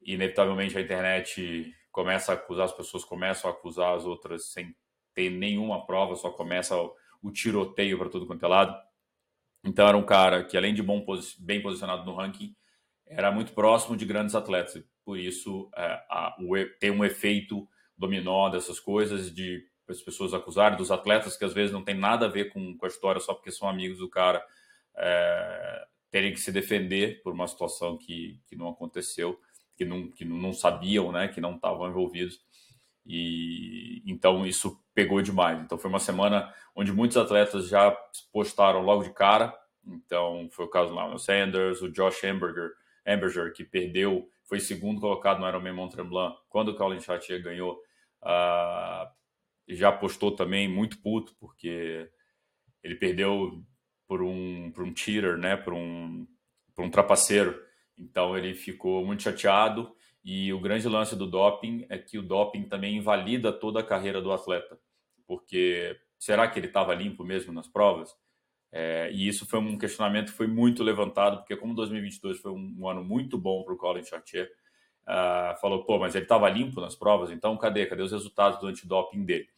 inevitavelmente 0.02 0.78
a 0.78 0.82
internet 0.82 1.74
começa 1.92 2.32
a 2.32 2.36
acusar, 2.36 2.66
as 2.66 2.74
pessoas 2.74 3.04
começam 3.04 3.50
a 3.50 3.54
acusar 3.54 3.96
as 3.96 4.06
outras 4.06 4.52
sem 4.52 4.76
ter 5.14 5.30
nenhuma 5.30 5.86
prova, 5.86 6.16
só 6.16 6.30
começa 6.30 6.78
o, 6.78 6.96
o 7.22 7.32
tiroteio 7.32 7.98
para 7.98 8.10
tudo 8.10 8.26
quanto 8.26 8.46
é 8.46 8.48
lado. 8.48 8.76
Então 9.64 9.88
era 9.88 9.98
um 9.98 10.06
cara 10.06 10.44
que, 10.44 10.56
além 10.56 10.74
de 10.74 10.82
bom, 10.82 11.06
bem 11.40 11.62
posicionado 11.62 12.06
no 12.06 12.16
ranking, 12.16 12.56
era 13.06 13.32
muito 13.32 13.54
próximo 13.54 13.98
de 13.98 14.06
grandes 14.06 14.36
atletas. 14.36 14.82
Por 15.10 15.18
isso 15.18 15.68
é, 15.76 16.04
a, 16.08 16.36
o, 16.40 16.54
tem 16.80 16.92
um 16.92 17.04
efeito 17.04 17.68
dominó 17.98 18.48
dessas 18.48 18.80
coisas, 18.80 19.34
de 19.34 19.68
as 19.88 20.00
pessoas 20.04 20.36
acusarem 20.36 20.78
dos 20.78 20.92
atletas 20.92 21.36
que 21.36 21.44
às 21.44 21.52
vezes 21.52 21.72
não 21.72 21.84
tem 21.84 21.96
nada 21.96 22.28
a 22.28 22.30
ver 22.30 22.54
com, 22.54 22.78
com 22.78 22.86
a 22.86 22.88
história 22.88 23.20
só 23.20 23.34
porque 23.34 23.52
são 23.52 23.68
amigos 23.68 23.98
do 23.98 24.08
cara, 24.08 24.46
é, 24.96 25.88
terem 26.12 26.32
que 26.32 26.40
se 26.40 26.52
defender 26.52 27.24
por 27.24 27.34
uma 27.34 27.48
situação 27.48 27.98
que, 27.98 28.40
que 28.46 28.56
não 28.56 28.70
aconteceu 28.70 29.40
que 29.76 29.84
não, 29.84 30.12
que 30.12 30.24
não 30.24 30.54
sabiam, 30.54 31.12
né, 31.12 31.28
que 31.28 31.42
não 31.42 31.56
estavam 31.56 31.90
envolvidos. 31.90 32.40
E 33.04 34.04
então 34.06 34.46
isso 34.46 34.80
pegou 34.94 35.24
demais. 35.24 35.60
Então 35.60 35.76
foi 35.76 35.90
uma 35.90 36.00
semana 36.00 36.54
onde 36.76 36.94
muitos 36.94 37.18
atletas 37.18 37.68
já 37.68 37.90
postaram 38.32 38.84
logo 38.84 39.02
de 39.02 39.12
cara. 39.12 39.58
Então 39.84 40.48
foi 40.52 40.66
o 40.66 40.70
caso 40.70 40.90
do 40.92 41.00
Lionel 41.00 41.18
Sanders, 41.18 41.82
o 41.82 41.92
Josh 41.92 42.24
Amberger, 42.26 42.74
Amberger 43.08 43.52
que 43.52 43.64
perdeu, 43.64 44.30
foi 44.50 44.60
segundo 44.60 45.00
colocado 45.00 45.40
no 45.40 45.48
Ironman 45.48 45.74
Mont 45.74 45.96
Tremblant 45.96 46.36
quando 46.50 46.70
o 46.70 46.76
Colin 46.76 47.00
Chartier 47.00 47.42
ganhou. 47.42 47.80
Uh, 48.22 49.08
já 49.70 49.92
postou 49.92 50.36
também 50.36 50.68
muito 50.68 51.00
puto 51.02 51.34
porque 51.40 52.10
ele 52.84 52.96
perdeu 52.96 53.64
por 54.08 54.22
um 54.22 54.72
por 54.72 54.84
um 54.84 54.94
cheater, 54.94 55.38
né, 55.38 55.56
por 55.56 55.74
um 55.74 56.28
por 56.76 56.84
um 56.84 56.90
trapaceiro 56.90 57.70
então 58.00 58.38
ele 58.38 58.56
ficou 58.56 59.06
muito 59.06 59.24
chateado 59.24 59.94
e 60.24 60.52
o 60.54 60.60
grande 60.60 60.88
lance 60.88 61.16
do 61.16 61.28
doping 61.28 61.86
é 61.90 61.98
que 61.98 62.18
o 62.18 62.24
doping 62.24 62.64
também 62.64 62.96
invalida 62.96 63.52
toda 63.52 63.82
a 63.82 63.86
carreira 63.86 64.22
do 64.22 64.32
atleta, 64.32 64.80
porque 65.28 66.00
será 66.18 66.48
que 66.48 66.58
ele 66.58 66.68
estava 66.68 66.96
limpo 66.96 67.24
mesmo 67.24 67.52
nas 67.52 67.68
provas? 67.68 68.16
É, 68.72 69.10
e 69.12 69.28
isso 69.28 69.46
foi 69.46 69.60
um 69.60 69.78
questionamento 69.78 70.32
que 70.32 70.38
foi 70.38 70.48
muito 70.48 70.84
levantado, 70.84 71.38
porque 71.38 71.56
como 71.56 71.74
2022 71.74 72.40
foi 72.40 72.52
um, 72.52 72.76
um 72.80 72.88
ano 72.88 73.04
muito 73.04 73.38
bom 73.38 73.64
para 73.64 73.74
o 73.74 73.78
Colin 73.78 74.04
Chartier, 74.04 74.52
uh, 75.04 75.60
falou, 75.60 75.84
pô, 75.84 75.98
mas 75.98 76.14
ele 76.14 76.26
estava 76.26 76.50
limpo 76.50 76.80
nas 76.80 76.96
provas, 76.96 77.32
então 77.32 77.58
cadê? 77.58 77.86
Cadê 77.86 78.04
os 78.04 78.12
resultados 78.12 78.60
do 78.60 78.68
antidoping 78.68 79.26
dele? 79.26 79.50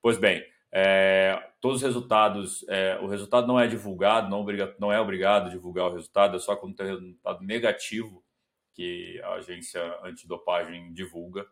Pois 0.00 0.16
bem, 0.16 0.44
é, 0.70 1.50
todos 1.60 1.78
os 1.78 1.82
resultados, 1.82 2.64
é, 2.68 2.98
o 3.00 3.06
resultado 3.06 3.46
não 3.46 3.60
é 3.60 3.66
divulgado, 3.66 4.30
não, 4.30 4.40
obriga, 4.40 4.74
não 4.78 4.92
é 4.92 4.98
obrigado 4.98 5.46
a 5.46 5.50
divulgar 5.50 5.86
o 5.86 5.94
resultado, 5.94 6.36
é 6.36 6.38
só 6.38 6.56
quando 6.56 6.74
tem 6.74 6.86
resultado 6.86 7.44
negativo 7.44 8.24
que 8.72 9.20
a 9.22 9.34
agência 9.34 9.82
antidopagem 10.02 10.92
divulga. 10.94 11.46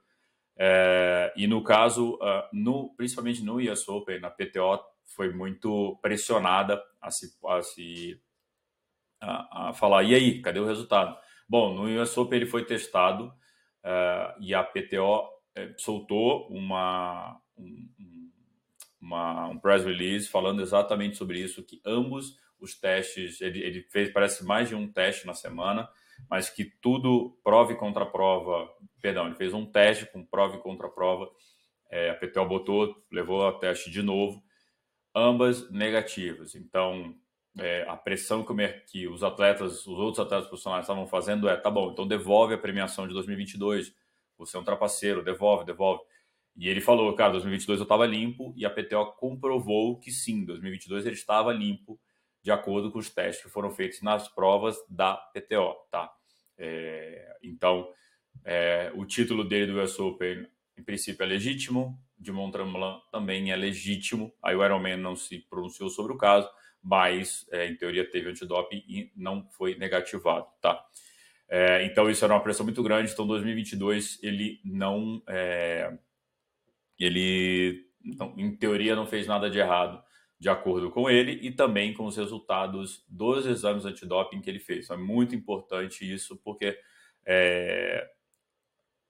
É, 0.56 1.32
e 1.36 1.46
no 1.46 1.62
caso, 1.62 2.14
uh, 2.14 2.48
no, 2.52 2.94
principalmente 2.96 3.42
no 3.42 3.56
US 3.56 3.86
Open, 3.88 4.20
na 4.20 4.30
PTO, 4.30 4.80
foi 5.14 5.32
muito 5.32 5.98
pressionada 6.02 6.82
a 7.00 7.10
se, 7.10 7.36
a, 7.46 7.62
se 7.62 8.20
a, 9.20 9.68
a 9.68 9.72
falar, 9.72 10.02
e 10.04 10.14
aí, 10.14 10.42
cadê 10.42 10.60
o 10.60 10.66
resultado? 10.66 11.16
Bom, 11.48 11.74
no 11.74 12.02
US 12.02 12.16
Open 12.16 12.40
ele 12.40 12.46
foi 12.46 12.64
testado 12.64 13.26
uh, 13.84 14.40
e 14.40 14.54
a 14.54 14.62
PTO 14.62 15.28
é, 15.54 15.74
soltou 15.76 16.46
uma, 16.48 17.40
um, 17.58 18.30
uma, 19.00 19.48
um 19.48 19.58
press 19.58 19.84
release 19.84 20.28
falando 20.28 20.62
exatamente 20.62 21.16
sobre 21.16 21.40
isso, 21.40 21.64
que 21.64 21.80
ambos 21.84 22.38
os 22.60 22.78
testes, 22.78 23.40
ele, 23.40 23.60
ele 23.60 23.82
fez, 23.90 24.12
parece 24.12 24.44
mais 24.44 24.68
de 24.68 24.74
um 24.74 24.90
teste 24.90 25.26
na 25.26 25.34
semana, 25.34 25.88
mas 26.28 26.50
que 26.50 26.64
tudo 26.64 27.38
prova 27.42 27.72
e 27.72 27.76
contra 27.76 28.04
prova, 28.04 28.70
perdão, 29.00 29.26
ele 29.26 29.34
fez 29.34 29.54
um 29.54 29.64
teste 29.64 30.06
com 30.06 30.24
prova 30.24 30.56
e 30.56 30.60
contra 30.60 30.88
prova, 30.88 31.28
é, 31.90 32.10
a 32.10 32.14
PTO 32.14 32.46
botou, 32.46 32.94
levou 33.10 33.46
a 33.46 33.58
teste 33.58 33.90
de 33.90 34.02
novo, 34.02 34.42
ambas 35.14 35.70
negativas. 35.70 36.54
Então, 36.54 37.14
é, 37.58 37.84
a 37.88 37.96
pressão 37.96 38.44
que, 38.44 38.54
que, 38.86 39.08
os 39.08 39.22
atletas, 39.22 39.86
os 39.86 39.98
outros 39.98 40.24
atletas 40.24 40.48
profissionais 40.48 40.84
estavam 40.84 41.06
fazendo 41.06 41.48
é, 41.48 41.56
tá 41.56 41.70
bom, 41.70 41.90
então 41.90 42.06
devolve 42.06 42.54
a 42.54 42.58
premiação 42.58 43.08
de 43.08 43.14
2022, 43.14 43.94
você 44.38 44.56
é 44.56 44.60
um 44.60 44.64
trapaceiro, 44.64 45.22
devolve, 45.22 45.64
devolve. 45.64 46.02
E 46.56 46.68
ele 46.68 46.80
falou, 46.80 47.14
cara, 47.14 47.32
2022 47.32 47.80
eu 47.80 47.84
estava 47.84 48.06
limpo 48.06 48.52
e 48.56 48.64
a 48.64 48.70
PTO 48.70 49.12
comprovou 49.18 49.98
que 49.98 50.10
sim, 50.10 50.44
2022 50.44 51.06
ele 51.06 51.14
estava 51.14 51.52
limpo 51.52 52.00
de 52.42 52.50
acordo 52.50 52.90
com 52.90 52.98
os 52.98 53.10
testes 53.10 53.44
que 53.44 53.50
foram 53.50 53.70
feitos 53.70 54.00
nas 54.02 54.28
provas 54.28 54.76
da 54.88 55.14
PTO, 55.14 55.74
tá? 55.90 56.10
É, 56.56 57.36
então, 57.42 57.92
é, 58.44 58.90
o 58.94 59.04
título 59.04 59.44
dele 59.44 59.72
do 59.72 59.80
US 59.80 59.98
Open, 59.98 60.46
em 60.76 60.82
princípio, 60.82 61.22
é 61.22 61.26
legítimo, 61.26 61.98
de 62.20 62.30
Mont 62.30 62.52
Tremblant 62.52 63.00
também 63.10 63.50
é 63.50 63.56
legítimo. 63.56 64.32
Aí 64.42 64.54
o 64.54 64.64
Ironman 64.64 64.98
não 64.98 65.16
se 65.16 65.38
pronunciou 65.48 65.88
sobre 65.88 66.12
o 66.12 66.18
caso, 66.18 66.48
mas 66.82 67.46
é, 67.50 67.66
em 67.66 67.76
teoria 67.76 68.08
teve 68.08 68.28
antidoping 68.28 68.84
e 68.86 69.10
não 69.16 69.48
foi 69.50 69.74
negativado, 69.76 70.46
tá? 70.60 70.84
É, 71.48 71.84
então 71.84 72.08
isso 72.08 72.24
era 72.24 72.34
uma 72.34 72.42
pressão 72.42 72.64
muito 72.64 72.82
grande. 72.82 73.10
Então 73.10 73.26
2022 73.26 74.22
ele 74.22 74.60
não, 74.64 75.22
é, 75.26 75.96
ele 76.98 77.86
não, 78.04 78.34
em 78.36 78.54
teoria 78.54 78.94
não 78.94 79.06
fez 79.06 79.26
nada 79.26 79.50
de 79.50 79.58
errado 79.58 80.02
de 80.38 80.48
acordo 80.48 80.90
com 80.90 81.10
ele 81.10 81.32
e 81.42 81.50
também 81.50 81.92
com 81.92 82.06
os 82.06 82.16
resultados 82.16 83.04
dos 83.08 83.44
exames 83.44 83.84
antidoping 83.84 84.40
que 84.40 84.48
ele 84.48 84.58
fez. 84.58 84.88
É 84.88 84.96
muito 84.96 85.34
importante 85.34 86.10
isso 86.10 86.36
porque 86.42 86.78
é, 87.26 88.08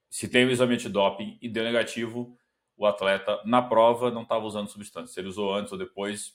se 0.08 0.28
tem 0.28 0.44
o 0.44 0.50
exame 0.50 0.74
antidoping 0.74 1.38
e 1.40 1.48
deu 1.48 1.62
negativo, 1.62 2.36
o 2.80 2.86
atleta 2.86 3.38
na 3.44 3.60
prova 3.60 4.10
não 4.10 4.22
estava 4.22 4.46
usando 4.46 4.70
substância. 4.70 5.12
Se 5.12 5.20
ele 5.20 5.28
usou 5.28 5.54
antes 5.54 5.70
ou 5.70 5.76
depois, 5.76 6.32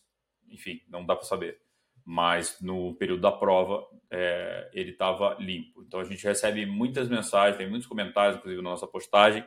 enfim, 0.47 0.79
não 0.87 1.03
dá 1.03 1.15
para 1.15 1.25
saber. 1.25 1.59
Mas 2.05 2.61
no 2.61 2.93
período 2.97 3.21
da 3.21 3.31
prova, 3.31 3.83
é, 4.11 4.69
ele 4.71 4.91
estava 4.91 5.35
limpo. 5.39 5.81
Então 5.81 5.99
a 5.99 6.03
gente 6.03 6.23
recebe 6.23 6.63
muitas 6.67 7.09
mensagens, 7.09 7.57
tem 7.57 7.67
muitos 7.67 7.87
comentários, 7.87 8.37
inclusive 8.37 8.61
na 8.61 8.69
nossa 8.69 8.85
postagem, 8.85 9.43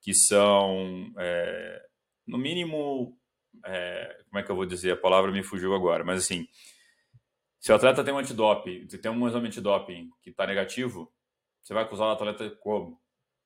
que 0.00 0.14
são, 0.14 1.12
é, 1.18 1.82
no 2.24 2.38
mínimo, 2.38 3.18
é, 3.64 4.22
como 4.28 4.38
é 4.38 4.44
que 4.44 4.52
eu 4.52 4.56
vou 4.56 4.66
dizer? 4.66 4.92
A 4.92 4.96
palavra 4.96 5.32
me 5.32 5.42
fugiu 5.42 5.74
agora, 5.74 6.04
mas 6.04 6.22
assim, 6.22 6.46
se 7.58 7.72
o 7.72 7.74
atleta 7.74 8.04
tem 8.04 8.14
um 8.14 8.18
antidoping, 8.18 8.88
se 8.88 8.98
tem 8.98 9.10
um 9.10 9.26
exame 9.26 9.48
antidoping 9.48 10.08
que 10.22 10.30
está 10.30 10.46
negativo, 10.46 11.12
você 11.60 11.74
vai 11.74 11.82
acusar 11.82 12.06
o 12.06 12.12
atleta 12.12 12.48
como? 12.60 13.00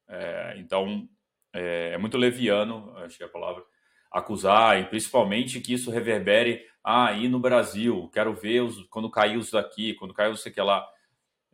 É, 0.06 0.54
então, 0.58 1.08
é, 1.54 1.92
é, 1.94 1.98
muito 1.98 2.18
leviano, 2.18 2.92
acho 2.98 3.16
que 3.16 3.22
é 3.22 3.26
a 3.26 3.30
palavra, 3.30 3.64
acusar, 4.10 4.80
e 4.80 4.84
principalmente 4.86 5.60
que 5.60 5.72
isso 5.72 5.90
reverbere 5.90 6.66
ah, 6.82 7.08
aí 7.08 7.28
no 7.28 7.38
Brasil, 7.38 8.10
quero 8.12 8.34
ver 8.34 8.60
os, 8.62 8.82
quando 8.88 9.10
caiu 9.10 9.40
isso 9.40 9.52
daqui, 9.52 9.94
quando 9.94 10.12
caiu 10.12 10.34
isso 10.34 10.50
que 10.50 10.60
lá. 10.60 10.86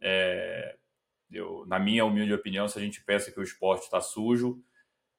É, 0.00 0.76
eu, 1.30 1.64
na 1.66 1.78
minha 1.78 2.04
humilde 2.04 2.32
opinião, 2.32 2.66
se 2.66 2.78
a 2.78 2.82
gente 2.82 3.02
pensa 3.04 3.30
que 3.30 3.38
o 3.38 3.42
esporte 3.42 3.84
está 3.84 4.00
sujo, 4.00 4.60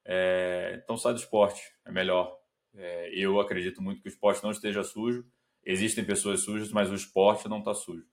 é, 0.04 0.80
então 0.82 0.96
sai 0.96 1.14
do 1.14 1.20
esporte, 1.20 1.62
é 1.86 1.90
melhor. 1.90 2.36
É, 2.74 3.10
eu 3.14 3.40
acredito 3.40 3.80
muito 3.80 4.02
que 4.02 4.08
o 4.08 4.10
esporte 4.10 4.42
não 4.42 4.50
esteja 4.50 4.82
sujo. 4.82 5.24
Existem 5.64 6.04
pessoas 6.04 6.40
sujas, 6.40 6.72
mas 6.72 6.90
o 6.90 6.94
esporte 6.94 7.48
não 7.48 7.60
está 7.60 7.72
sujo. 7.72 8.06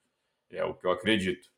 É 0.49 0.63
o 0.63 0.75
que 0.75 0.85
eu 0.85 0.91
acredito. 0.91 1.49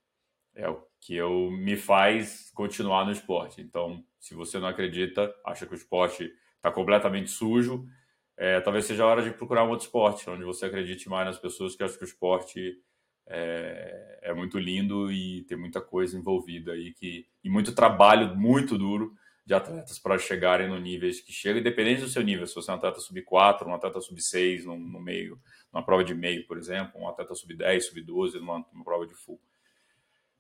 É 0.56 0.70
o 0.70 0.82
que 1.00 1.16
eu 1.16 1.50
me 1.52 1.76
faz 1.76 2.52
continuar 2.54 3.06
no 3.06 3.12
esporte. 3.12 3.62
Então, 3.62 4.04
se 4.20 4.36
você 4.36 4.60
não 4.60 4.68
acredita, 4.68 5.34
acha 5.46 5.66
que 5.66 5.74
o 5.74 5.76
esporte 5.76 6.32
está 6.58 6.72
completamente 6.72 7.32
sujo, 7.32 7.86
é, 8.38 8.60
talvez 8.62 8.86
seja 8.86 9.04
a 9.04 9.08
hora 9.08 9.22
de 9.22 9.32
procurar 9.32 9.64
um 9.64 9.70
outro 9.70 9.86
esporte, 9.86 10.30
onde 10.30 10.44
você 10.44 10.66
acredite 10.66 11.10
mais 11.10 11.26
nas 11.26 11.40
pessoas, 11.40 11.76
que 11.76 11.84
acham 11.84 11.98
que 11.98 12.04
o 12.04 12.06
esporte 12.06 12.78
é, 13.28 14.20
é, 14.24 14.34
muito 14.34 14.58
lindo 14.60 15.12
e 15.12 15.44
tem 15.44 15.58
muita 15.58 15.82
coisa 15.82 16.18
envolvida 16.18 16.74
aí, 16.74 16.94
que, 16.94 17.26
e 17.44 17.50
muito 17.50 17.74
trabalho 17.74 18.36
muito 18.36 18.78
duro 18.78 19.14
de 19.46 19.54
atletas 19.54 19.98
para 19.98 20.18
chegarem 20.18 20.68
no 20.68 20.80
níveis 20.80 21.20
que 21.20 21.32
chegam, 21.32 21.60
independente 21.60 22.02
do 22.02 22.08
seu 22.08 22.22
nível. 22.22 22.46
Se 22.46 22.56
você 22.56 22.70
é 22.70 22.74
um 22.74 22.78
atleta 22.78 23.00
sub-4, 23.00 23.66
um 23.66 23.74
atleta 23.74 24.00
sub-6 24.00 24.64
no, 24.64 24.78
no, 24.78 25.02
meio, 25.02 25.40
numa 25.74 25.84
prova 25.84 26.04
de 26.04 26.14
meio, 26.14 26.46
por 26.46 26.58
exemplo, 26.58 27.02
um 27.02 27.08
atleta 27.08 27.34
sub-10, 27.34 27.82
sub-12 27.82 28.36
numa, 28.36 28.66
numa 28.72 28.84
prova 28.84 29.08
de 29.08 29.16
full. 29.16 29.42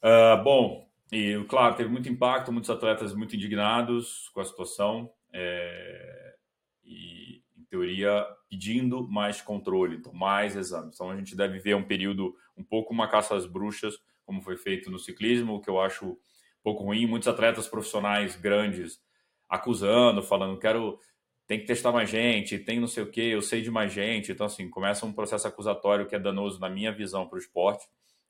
Uh, 0.03 0.43
bom, 0.43 0.89
e 1.11 1.43
claro, 1.47 1.75
teve 1.75 1.89
muito 1.89 2.09
impacto, 2.09 2.51
muitos 2.51 2.69
atletas 2.69 3.13
muito 3.13 3.35
indignados 3.35 4.29
com 4.29 4.39
a 4.39 4.45
situação 4.45 5.11
é, 5.33 6.35
e, 6.83 7.43
em 7.57 7.63
teoria, 7.65 8.25
pedindo 8.49 9.07
mais 9.07 9.41
controle, 9.41 9.97
então 9.97 10.13
mais 10.13 10.55
exames. 10.55 10.95
Então 10.95 11.11
a 11.11 11.15
gente 11.15 11.35
deve 11.35 11.59
ver 11.59 11.75
um 11.75 11.83
período 11.83 12.35
um 12.57 12.63
pouco 12.63 12.93
uma 12.93 13.07
caça 13.07 13.35
às 13.35 13.45
bruxas, 13.45 13.99
como 14.25 14.41
foi 14.41 14.57
feito 14.57 14.89
no 14.89 14.97
ciclismo, 14.97 15.55
o 15.55 15.61
que 15.61 15.69
eu 15.69 15.79
acho 15.81 16.05
um 16.05 16.17
pouco 16.63 16.83
ruim. 16.83 17.05
Muitos 17.05 17.27
atletas 17.27 17.67
profissionais 17.67 18.35
grandes 18.35 19.01
acusando, 19.49 20.23
falando, 20.23 20.57
quero 20.57 20.97
tem 21.45 21.59
que 21.59 21.65
testar 21.65 21.91
mais 21.91 22.09
gente, 22.09 22.57
tem 22.57 22.79
não 22.79 22.87
sei 22.87 23.03
o 23.03 23.11
que, 23.11 23.19
eu 23.19 23.41
sei 23.41 23.61
de 23.61 23.69
mais 23.69 23.91
gente. 23.91 24.31
Então, 24.31 24.45
assim, 24.45 24.69
começa 24.69 25.05
um 25.05 25.11
processo 25.11 25.45
acusatório 25.45 26.07
que 26.07 26.15
é 26.15 26.19
danoso 26.19 26.61
na 26.61 26.69
minha 26.69 26.93
visão 26.93 27.27
para 27.27 27.35
o 27.35 27.39
esporte. 27.39 27.85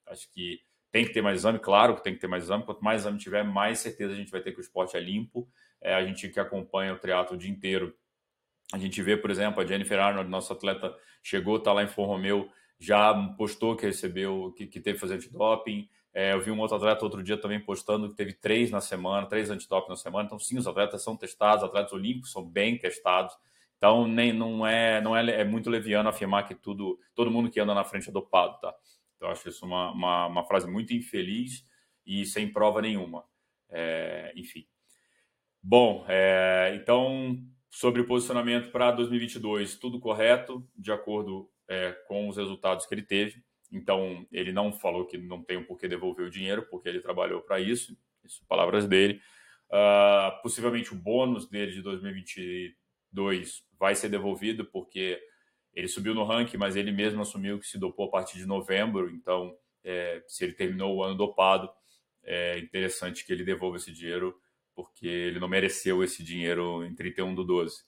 Acho 0.08 0.28
que 0.32 0.60
tem 0.92 1.06
que 1.06 1.14
ter 1.14 1.22
mais 1.22 1.40
exame, 1.40 1.58
claro 1.58 1.96
que 1.96 2.04
tem 2.04 2.14
que 2.14 2.20
ter 2.20 2.28
mais 2.28 2.44
exame. 2.44 2.64
Quanto 2.64 2.84
mais 2.84 3.02
exame 3.02 3.18
tiver, 3.18 3.44
mais 3.44 3.80
certeza 3.80 4.14
a 4.14 4.16
gente 4.16 4.32
vai 4.32 4.42
ter 4.42 4.52
que 4.52 4.60
o 4.60 4.62
esporte 4.62 4.98
é 4.98 5.00
limpo. 5.00 5.48
É, 5.80 5.94
a 5.94 6.06
gente 6.06 6.30
que 6.30 6.40
acompanha 6.40 6.94
o 6.94 6.98
triatlo 7.00 7.36
o 7.36 7.40
dia 7.40 7.50
inteiro, 7.50 7.96
a 8.74 8.78
gente 8.78 9.02
vê, 9.02 9.18
por 9.18 9.30
exemplo, 9.30 9.62
a 9.62 9.66
Jennifer 9.66 10.00
Arnold, 10.00 10.30
nossa 10.30 10.54
atleta, 10.54 10.96
chegou, 11.22 11.58
está 11.58 11.74
lá 11.74 11.84
em 11.84 11.88
Fort 11.88 12.08
Romeu, 12.08 12.50
já 12.80 13.14
postou 13.38 13.76
que 13.76 13.86
recebeu, 13.86 14.54
que, 14.56 14.66
que 14.66 14.80
teve 14.80 14.98
fazer 14.98 15.16
antidoping. 15.16 15.90
É, 16.14 16.34
eu 16.34 16.42
vi 16.42 16.52
um 16.52 16.60
outro 16.60 16.78
atleta 16.78 17.04
outro 17.04 17.24
dia 17.24 17.38
também 17.38 17.60
postando 17.60 18.10
que 18.10 18.16
teve 18.16 18.34
três 18.34 18.72
na 18.72 18.82
semana, 18.82 19.28
três 19.28 19.50
antidoping 19.50 19.90
na 19.90 19.96
semana. 19.96 20.26
Então, 20.26 20.40
sim, 20.40 20.58
os 20.58 20.68
atletas 20.68 21.04
são 21.04 21.16
testados, 21.16 21.64
atletas 21.64 21.94
olímpicos 21.94 22.32
são 22.32 22.44
bem 22.44 22.78
testados. 22.78 23.36
Então, 23.78 24.08
nem, 24.08 24.32
não, 24.32 24.66
é, 24.66 25.02
não 25.02 25.16
é, 25.16 25.42
é 25.42 25.44
muito 25.44 25.70
leviano 25.70 26.08
afirmar 26.08 26.48
que 26.48 26.56
tudo, 26.56 27.00
todo 27.16 27.32
mundo 27.32 27.50
que 27.50 27.60
anda 27.60 27.74
na 27.74 27.84
frente 27.84 28.10
é 28.10 28.12
dopado, 28.12 28.60
tá? 28.60 28.74
Então, 29.22 29.30
acho 29.30 29.48
isso 29.50 29.64
uma, 29.68 29.92
uma, 29.92 30.26
uma 30.26 30.44
frase 30.44 30.68
muito 30.68 30.96
infeliz 30.96 31.64
e 32.04 32.26
sem 32.26 32.52
prova 32.52 32.82
nenhuma. 32.82 33.24
É, 33.70 34.34
enfim. 34.36 34.66
Bom, 35.62 36.04
é, 36.10 36.74
então, 36.76 37.38
sobre 37.70 38.02
o 38.02 38.08
posicionamento 38.08 38.72
para 38.72 38.90
2022, 38.90 39.78
tudo 39.78 40.00
correto, 40.00 40.68
de 40.76 40.92
acordo 40.92 41.48
é, 41.70 41.92
com 42.08 42.30
os 42.30 42.38
resultados 42.38 42.88
que 42.88 42.96
ele 42.96 43.04
teve. 43.04 43.44
Então, 43.72 44.26
ele 44.32 44.52
não 44.52 44.74
falou 44.74 45.06
que 45.06 45.20
não 45.20 45.44
tem 45.44 45.58
um 45.58 45.66
porquê 45.66 45.88
devolver 45.88 46.26
o 46.26 46.32
dinheiro, 46.32 46.66
porque 46.72 46.90
ele 46.90 47.00
trabalhou 47.00 47.42
para 47.42 47.60
isso, 47.60 47.96
isso 48.26 48.44
palavras 48.48 48.88
dele. 48.88 49.22
Uh, 49.70 50.42
possivelmente 50.42 50.94
o 50.94 50.98
bônus 50.98 51.48
dele 51.48 51.74
de 51.74 51.84
2022 51.84 53.64
vai 53.80 53.94
ser 53.94 54.10
devolvido, 54.10 54.66
porque 54.66 55.22
ele 55.74 55.88
subiu 55.88 56.14
no 56.14 56.24
ranking, 56.24 56.58
mas 56.58 56.76
ele 56.76 56.92
mesmo 56.92 57.22
assumiu 57.22 57.60
que 57.60 57.68
se 57.68 57.78
dopou 57.78 58.08
a 58.08 58.12
partir 58.12 58.38
de 58.38 58.46
novembro. 58.46 59.10
Então, 59.10 59.56
é, 59.84 60.24
se 60.28 60.44
ele 60.44 60.54
terminou 60.54 60.96
o 60.96 61.04
ano 61.04 61.16
dopado, 61.16 61.70
é 62.24 62.60
interessante 62.60 63.26
que 63.26 63.32
ele 63.32 63.44
devolva 63.44 63.78
esse 63.78 63.92
dinheiro, 63.92 64.38
porque 64.76 65.08
ele 65.08 65.40
não 65.40 65.48
mereceu 65.48 66.04
esse 66.04 66.24
dinheiro 66.24 66.84
em 66.86 66.94
31 66.94 67.36
de 67.36 67.46
12 67.46 67.84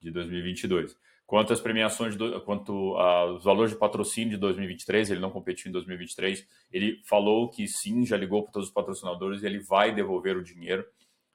de 0.00 0.10
2022. 0.10 0.96
Quanto 1.26 1.52
às 1.52 1.60
premiações, 1.60 2.16
do, 2.16 2.40
quanto 2.40 2.96
aos 2.96 3.44
valores 3.44 3.72
de 3.72 3.78
patrocínio 3.78 4.30
de 4.30 4.38
2023, 4.38 5.10
ele 5.10 5.20
não 5.20 5.30
competiu 5.30 5.68
em 5.68 5.72
2023. 5.72 6.46
Ele 6.72 7.02
falou 7.04 7.50
que 7.50 7.68
sim, 7.68 8.04
já 8.06 8.16
ligou 8.16 8.42
para 8.42 8.52
todos 8.52 8.68
os 8.68 8.74
patrocinadores 8.74 9.42
e 9.42 9.46
ele 9.46 9.58
vai 9.58 9.94
devolver 9.94 10.36
o 10.36 10.42
dinheiro. 10.42 10.86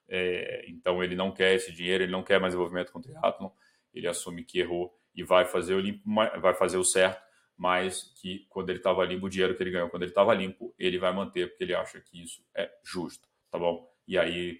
É, 0.10 0.66
então, 0.68 1.04
ele 1.04 1.16
não 1.16 1.32
quer 1.32 1.56
esse 1.56 1.72
dinheiro, 1.72 2.04
ele 2.04 2.12
não 2.12 2.24
quer 2.24 2.40
mais 2.40 2.54
envolvimento 2.54 2.92
com 2.92 3.00
o 3.00 3.02
triatlon. 3.02 3.50
Ele 3.94 4.08
assume 4.08 4.44
que 4.44 4.60
errou 4.60 4.92
e 5.16 5.24
vai 5.24 5.46
fazer 5.46 5.76
o 5.76 5.80
limpo, 5.80 6.02
vai 6.42 6.54
fazer 6.54 6.78
o 6.78 6.84
certo, 6.84 7.22
mas 7.58 8.14
que 8.20 8.46
quando 8.50 8.70
ele 8.70 8.80
estava 8.80 9.06
limpo, 9.06 9.28
o 9.28 9.30
dinheiro 9.30 9.56
que 9.56 9.64
ele 9.64 9.72
ganhou 9.72 9.90
quando 9.90 10.04
ele 10.04 10.12
estava 10.12 10.34
limpo, 10.34 10.74
ele 10.78 10.98
vai 10.98 11.14
manter, 11.14 11.50
porque 11.50 11.64
ele 11.64 11.76
acha 11.76 12.00
que 12.00 12.24
isso 12.24 12.44
é 12.56 12.70
justo, 12.84 13.28
tá 13.52 13.60
bom? 13.60 13.88
E 14.08 14.18
aí, 14.18 14.60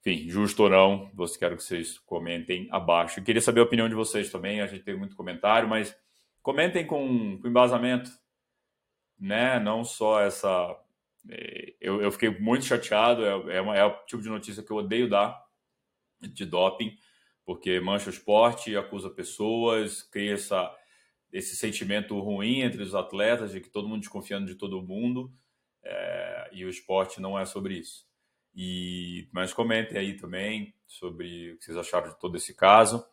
enfim, 0.00 0.28
justo 0.28 0.64
ou 0.64 0.70
não, 0.70 1.10
você 1.14 1.38
quero 1.38 1.56
que 1.56 1.62
vocês 1.62 1.98
comentem 1.98 2.68
abaixo. 2.70 3.20
Eu 3.20 3.24
queria 3.24 3.40
saber 3.40 3.60
a 3.60 3.64
opinião 3.64 3.88
de 3.88 3.94
vocês 3.94 4.30
também, 4.30 4.60
a 4.60 4.66
gente 4.66 4.82
tem 4.82 4.96
muito 4.96 5.14
comentário, 5.14 5.68
mas 5.68 5.96
comentem 6.42 6.86
com, 6.86 7.38
com 7.38 7.48
embasamento, 7.48 8.10
né? 9.18 9.60
Não 9.60 9.84
só 9.84 10.20
essa. 10.20 10.76
É, 11.30 11.74
eu, 11.80 12.02
eu 12.02 12.10
fiquei 12.10 12.30
muito 12.40 12.64
chateado, 12.64 13.24
é, 13.24 13.56
é, 13.56 13.60
uma, 13.60 13.76
é 13.76 13.84
o 13.84 13.92
tipo 14.06 14.22
de 14.22 14.28
notícia 14.28 14.62
que 14.62 14.70
eu 14.70 14.76
odeio 14.76 15.08
dar 15.08 15.40
de 16.20 16.44
doping 16.44 16.96
porque 17.44 17.80
mancha 17.80 18.08
o 18.08 18.12
esporte, 18.12 18.76
acusa 18.76 19.10
pessoas, 19.10 20.02
cria 20.02 20.34
essa, 20.34 20.74
esse 21.32 21.56
sentimento 21.56 22.18
ruim 22.20 22.60
entre 22.60 22.82
os 22.82 22.94
atletas 22.94 23.52
de 23.52 23.60
que 23.60 23.70
todo 23.70 23.88
mundo 23.88 24.00
desconfiando 24.00 24.46
de 24.46 24.54
todo 24.54 24.82
mundo, 24.82 25.32
é, 25.84 26.50
e 26.52 26.64
o 26.64 26.68
esporte 26.68 27.20
não 27.20 27.38
é 27.38 27.44
sobre 27.44 27.74
isso. 27.74 28.06
E, 28.54 29.28
mas 29.32 29.52
comentem 29.52 29.98
aí 29.98 30.16
também 30.16 30.74
sobre 30.86 31.52
o 31.52 31.58
que 31.58 31.64
vocês 31.64 31.76
acharam 31.76 32.10
de 32.10 32.18
todo 32.18 32.36
esse 32.36 32.54
caso. 32.54 33.04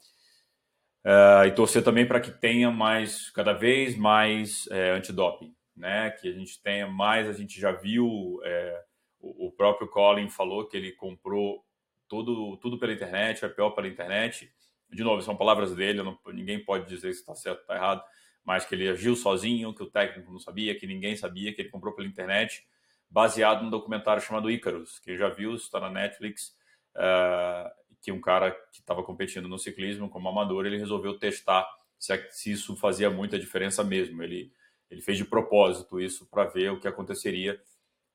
É, 1.03 1.47
e 1.47 1.51
torcer 1.51 1.83
também 1.83 2.05
para 2.05 2.19
que 2.19 2.31
tenha 2.31 2.69
mais, 2.69 3.29
cada 3.31 3.53
vez 3.53 3.97
mais 3.97 4.67
é, 4.69 4.91
antidoping, 4.91 5.55
né? 5.75 6.11
Que 6.11 6.27
a 6.27 6.33
gente 6.33 6.61
tenha 6.61 6.87
mais, 6.87 7.27
a 7.27 7.33
gente 7.33 7.59
já 7.59 7.71
viu, 7.71 8.39
é, 8.43 8.83
o, 9.19 9.47
o 9.47 9.51
próprio 9.51 9.87
Colin 9.87 10.29
falou 10.29 10.67
que 10.67 10.75
ele 10.75 10.91
comprou 10.91 11.63
tudo, 12.09 12.57
tudo 12.57 12.77
pela 12.77 12.91
internet, 12.91 13.45
é 13.45 13.47
pior 13.47 13.69
pela 13.69 13.87
internet. 13.87 14.51
De 14.89 15.03
novo, 15.03 15.21
são 15.21 15.37
palavras 15.37 15.73
dele, 15.75 16.01
não, 16.01 16.17
ninguém 16.33 16.63
pode 16.63 16.87
dizer 16.87 17.13
se 17.13 17.19
está 17.19 17.35
certo 17.35 17.57
ou 17.57 17.61
está 17.61 17.75
errado, 17.75 18.03
mas 18.43 18.65
que 18.65 18.73
ele 18.73 18.89
agiu 18.89 19.15
sozinho, 19.15 19.73
que 19.73 19.83
o 19.83 19.89
técnico 19.89 20.31
não 20.31 20.39
sabia, 20.39 20.77
que 20.77 20.87
ninguém 20.87 21.15
sabia, 21.15 21.53
que 21.53 21.61
ele 21.61 21.69
comprou 21.69 21.93
pela 21.93 22.07
internet, 22.07 22.65
baseado 23.09 23.63
num 23.63 23.69
documentário 23.69 24.21
chamado 24.21 24.49
Icarus. 24.49 24.99
Quem 24.99 25.15
já 25.15 25.29
viu, 25.29 25.55
está 25.55 25.79
na 25.79 25.89
Netflix, 25.89 26.55
uh, 26.95 27.69
que 28.01 28.11
um 28.11 28.19
cara 28.19 28.51
que 28.73 28.79
estava 28.79 29.03
competindo 29.03 29.47
no 29.47 29.59
ciclismo 29.59 30.09
como 30.09 30.27
amador, 30.27 30.65
ele 30.65 30.77
resolveu 30.77 31.19
testar 31.19 31.67
se, 31.97 32.27
se 32.31 32.51
isso 32.51 32.75
fazia 32.75 33.09
muita 33.09 33.37
diferença 33.37 33.83
mesmo. 33.83 34.23
Ele, 34.23 34.51
ele 34.89 35.01
fez 35.01 35.17
de 35.17 35.25
propósito 35.25 35.99
isso 35.99 36.25
para 36.27 36.45
ver 36.45 36.71
o 36.71 36.79
que 36.79 36.87
aconteceria 36.87 37.61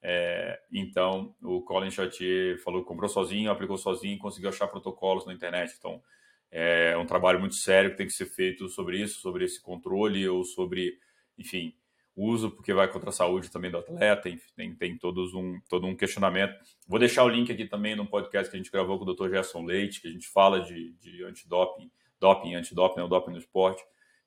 é, 0.07 0.61
então, 0.71 1.35
o 1.43 1.63
Colin 1.63 1.91
Chartier 1.91 2.63
falou 2.63 2.83
que 2.83 2.89
comprou 2.89 3.09
sozinho, 3.09 3.51
aplicou 3.51 3.79
sozinho, 3.79 4.19
conseguiu 4.19 4.51
achar 4.51 4.69
protocolos 4.69 5.25
na 5.25 5.33
internet. 5.33 5.75
Então, 5.79 6.03
é 6.51 6.95
um 6.99 7.07
trabalho 7.07 7.41
muito 7.41 7.55
sério 7.55 7.91
que 7.91 7.97
tem 7.97 8.07
que 8.07 8.13
ser 8.13 8.27
feito 8.27 8.69
sobre 8.69 9.01
isso, 9.01 9.23
sobre 9.23 9.47
esse 9.47 9.59
controle 9.63 10.29
ou 10.29 10.45
sobre, 10.45 10.99
enfim, 11.39 11.75
uso, 12.15 12.51
porque 12.51 12.75
vai 12.75 12.87
contra 12.87 13.09
a 13.09 13.13
saúde 13.15 13.51
também 13.51 13.71
do 13.71 13.79
atleta, 13.79 14.29
enfim, 14.29 14.53
tem, 14.55 14.75
tem 14.75 14.99
todos 14.99 15.33
um, 15.33 15.59
todo 15.71 15.87
um 15.87 15.97
questionamento. 15.97 16.55
Vou 16.87 16.99
deixar 16.99 17.25
o 17.25 17.29
link 17.29 17.51
aqui 17.51 17.65
também 17.65 17.97
no 17.97 18.07
podcast 18.07 18.51
que 18.51 18.57
a 18.57 18.61
gente 18.63 18.71
gravou 18.71 18.99
com 18.99 19.07
o 19.07 19.15
Dr. 19.15 19.31
Gerson 19.31 19.65
Leite, 19.65 20.03
que 20.03 20.09
a 20.09 20.13
gente 20.13 20.29
fala 20.29 20.61
de, 20.61 20.93
de 21.01 21.25
antidoping, 21.25 21.91
doping, 22.21 22.55
antidoping, 22.55 23.01
não 23.01 23.09
doping 23.09 23.33
no 23.33 23.39
esporte. 23.39 23.83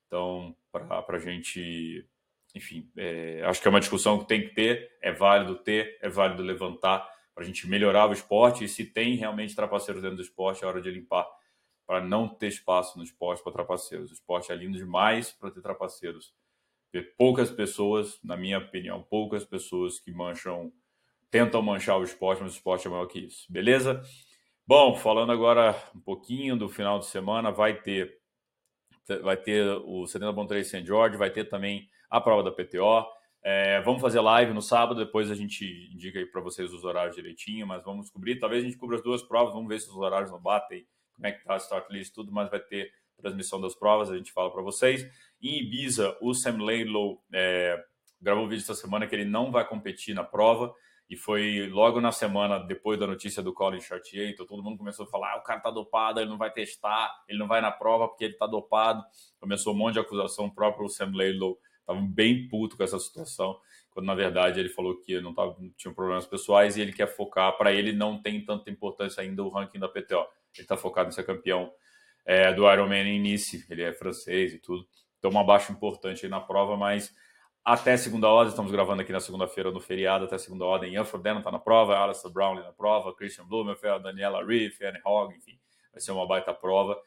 Então, 0.07 0.55
para 0.71 1.05
a 1.07 1.19
gente 1.19 2.03
enfim, 2.57 2.91
é, 2.97 3.41
acho 3.45 3.61
que 3.61 3.67
é 3.67 3.69
uma 3.69 3.79
discussão 3.79 4.19
que 4.19 4.27
tem 4.27 4.41
que 4.41 4.53
ter, 4.53 4.91
é 5.01 5.11
válido 5.11 5.55
ter, 5.55 5.97
é 6.01 6.09
válido 6.09 6.43
levantar 6.43 7.07
para 7.33 7.43
a 7.43 7.47
gente 7.47 7.67
melhorar 7.67 8.09
o 8.09 8.13
esporte 8.13 8.63
e 8.63 8.67
se 8.67 8.83
tem 8.83 9.15
realmente 9.15 9.55
trapaceiros 9.55 10.01
dentro 10.01 10.17
do 10.17 10.23
esporte, 10.23 10.63
é 10.63 10.67
hora 10.67 10.81
de 10.81 10.89
limpar 10.89 11.27
para 11.85 12.01
não 12.01 12.27
ter 12.27 12.47
espaço 12.47 12.97
no 12.97 13.03
esporte 13.03 13.41
para 13.43 13.53
trapaceiros. 13.53 14.09
O 14.09 14.13
esporte 14.13 14.51
é 14.51 14.55
lindo 14.55 14.77
demais 14.77 15.31
para 15.31 15.51
ter 15.51 15.61
trapaceiros. 15.61 16.33
Ver 16.91 17.15
poucas 17.15 17.49
pessoas, 17.49 18.19
na 18.23 18.35
minha 18.35 18.57
opinião, 18.57 19.03
poucas 19.03 19.45
pessoas 19.45 19.99
que 19.99 20.11
mancham, 20.11 20.73
tentam 21.29 21.61
manchar 21.61 21.97
o 21.97 22.03
esporte, 22.03 22.41
mas 22.41 22.53
o 22.53 22.55
esporte 22.55 22.87
é 22.87 22.89
maior 22.89 23.05
que 23.05 23.19
isso. 23.19 23.45
Beleza? 23.51 24.01
Bom, 24.65 24.95
falando 24.95 25.31
agora 25.31 25.75
um 25.95 26.01
pouquinho 26.01 26.57
do 26.57 26.67
final 26.67 26.99
de 26.99 27.05
semana, 27.05 27.51
vai 27.51 27.81
ter 27.81 28.16
vai 29.23 29.37
ter 29.37 29.65
o 29.85 30.03
70.3 30.03 30.63
St. 30.63 30.85
George, 30.85 31.17
vai 31.17 31.29
ter 31.29 31.45
também 31.45 31.87
a 32.09 32.19
prova 32.21 32.43
da 32.43 32.51
PTO. 32.51 33.05
É, 33.43 33.81
vamos 33.81 34.01
fazer 34.01 34.19
live 34.19 34.53
no 34.53 34.61
sábado, 34.61 35.05
depois 35.05 35.31
a 35.31 35.35
gente 35.35 35.89
indica 35.93 36.19
aí 36.19 36.25
para 36.25 36.41
vocês 36.41 36.73
os 36.73 36.83
horários 36.83 37.15
direitinho, 37.15 37.65
mas 37.65 37.83
vamos 37.83 38.05
descobrir. 38.05 38.39
Talvez 38.39 38.63
a 38.63 38.65
gente 38.65 38.77
cubra 38.77 38.97
as 38.97 39.03
duas 39.03 39.21
provas, 39.23 39.53
vamos 39.53 39.69
ver 39.69 39.79
se 39.79 39.89
os 39.89 39.95
horários 39.95 40.31
não 40.31 40.39
batem, 40.39 40.85
como 41.13 41.27
é 41.27 41.31
que 41.31 41.43
tá 41.43 41.53
a 41.53 41.57
start 41.57 41.89
list, 41.89 42.13
tudo, 42.13 42.31
mas 42.31 42.49
vai 42.49 42.59
ter 42.59 42.91
transmissão 43.17 43.59
das 43.59 43.75
provas, 43.75 44.09
a 44.09 44.17
gente 44.17 44.31
fala 44.31 44.51
para 44.51 44.61
vocês. 44.61 45.05
Em 45.41 45.61
Ibiza, 45.61 46.17
o 46.21 46.33
Sam 46.33 46.63
Laidlow 46.63 47.23
é, 47.33 47.83
gravou 48.21 48.45
um 48.45 48.47
vídeo 48.47 48.63
essa 48.63 48.75
semana 48.75 49.07
que 49.07 49.15
ele 49.15 49.25
não 49.25 49.51
vai 49.51 49.67
competir 49.67 50.13
na 50.13 50.23
prova, 50.23 50.73
e 51.09 51.15
foi 51.15 51.67
logo 51.67 52.01
na 52.01 52.11
semana 52.11 52.59
depois 52.59 52.99
da 52.99 53.07
notícia 53.07 53.41
do 53.41 53.53
Colin 53.53 53.79
Chartier, 53.79 54.29
então 54.29 54.45
todo 54.45 54.61
mundo 54.61 54.77
começou 54.77 55.05
a 55.05 55.09
falar, 55.09 55.33
ah, 55.33 55.37
o 55.37 55.41
cara 55.41 55.61
tá 55.61 55.71
dopado, 55.71 56.19
ele 56.19 56.29
não 56.29 56.37
vai 56.37 56.51
testar, 56.51 57.23
ele 57.27 57.39
não 57.39 57.47
vai 57.47 57.61
na 57.61 57.71
prova 57.71 58.07
porque 58.09 58.25
ele 58.25 58.33
tá 58.33 58.45
dopado. 58.45 59.03
Começou 59.39 59.73
um 59.73 59.77
monte 59.77 59.93
de 59.93 59.99
acusação, 59.99 60.45
o 60.45 60.53
próprio 60.53 60.89
Sam 60.89 61.11
Laidlow 61.13 61.57
estava 61.79 62.01
bem 62.01 62.49
puto 62.49 62.75
com 62.75 62.83
essa 62.83 62.99
situação, 62.99 63.57
quando 63.91 64.05
na 64.05 64.15
verdade 64.15 64.59
ele 64.59 64.67
falou 64.67 64.99
que 64.99 65.21
não, 65.21 65.33
tava, 65.33 65.55
não 65.57 65.69
tinha 65.77 65.93
problemas 65.93 66.25
pessoais 66.25 66.75
e 66.75 66.81
ele 66.81 66.91
quer 66.91 67.07
focar, 67.07 67.57
para 67.57 67.71
ele 67.71 67.93
não 67.93 68.21
tem 68.21 68.43
tanta 68.43 68.69
importância 68.69 69.23
ainda 69.23 69.41
o 69.43 69.49
ranking 69.49 69.79
da 69.79 69.87
PTO. 69.87 70.25
Ele 70.53 70.63
está 70.63 70.75
focado 70.75 71.07
em 71.07 71.11
ser 71.13 71.23
campeão 71.23 71.71
é, 72.25 72.53
do 72.53 72.69
Ironman 72.69 73.07
em 73.07 73.21
Nice, 73.21 73.65
ele 73.69 73.83
é 73.83 73.93
francês 73.93 74.53
e 74.53 74.59
tudo. 74.59 74.85
Então, 75.17 75.31
uma 75.31 75.43
baixa 75.43 75.71
importante 75.71 76.25
aí 76.25 76.29
na 76.29 76.41
prova, 76.41 76.75
mas 76.75 77.15
até 77.67 77.97
segunda 77.97 78.29
ordem, 78.29 78.51
estamos 78.51 78.71
gravando 78.71 79.01
aqui 79.01 79.11
na 79.11 79.19
segunda-feira 79.19 79.69
no 79.71 79.81
feriado, 79.81 80.23
até 80.23 80.37
segunda 80.37 80.63
ordem, 80.63 80.93
Ian 80.93 81.03
Frodeno 81.03 81.39
está 81.39 81.51
na 81.51 81.59
prova, 81.59 82.01
Alistair 82.01 82.31
Brownlee 82.33 82.63
na 82.63 82.71
prova, 82.71 83.13
Christian 83.13 83.45
Blumenfeld, 83.45 84.01
Daniela 84.03 84.41
Riff, 84.41 84.81
Anne 84.85 85.01
Hogg, 85.05 85.35
enfim, 85.35 85.59
vai 85.91 85.99
ser 85.99 86.13
uma 86.13 86.25
baita 86.25 86.53
prova 86.53 86.97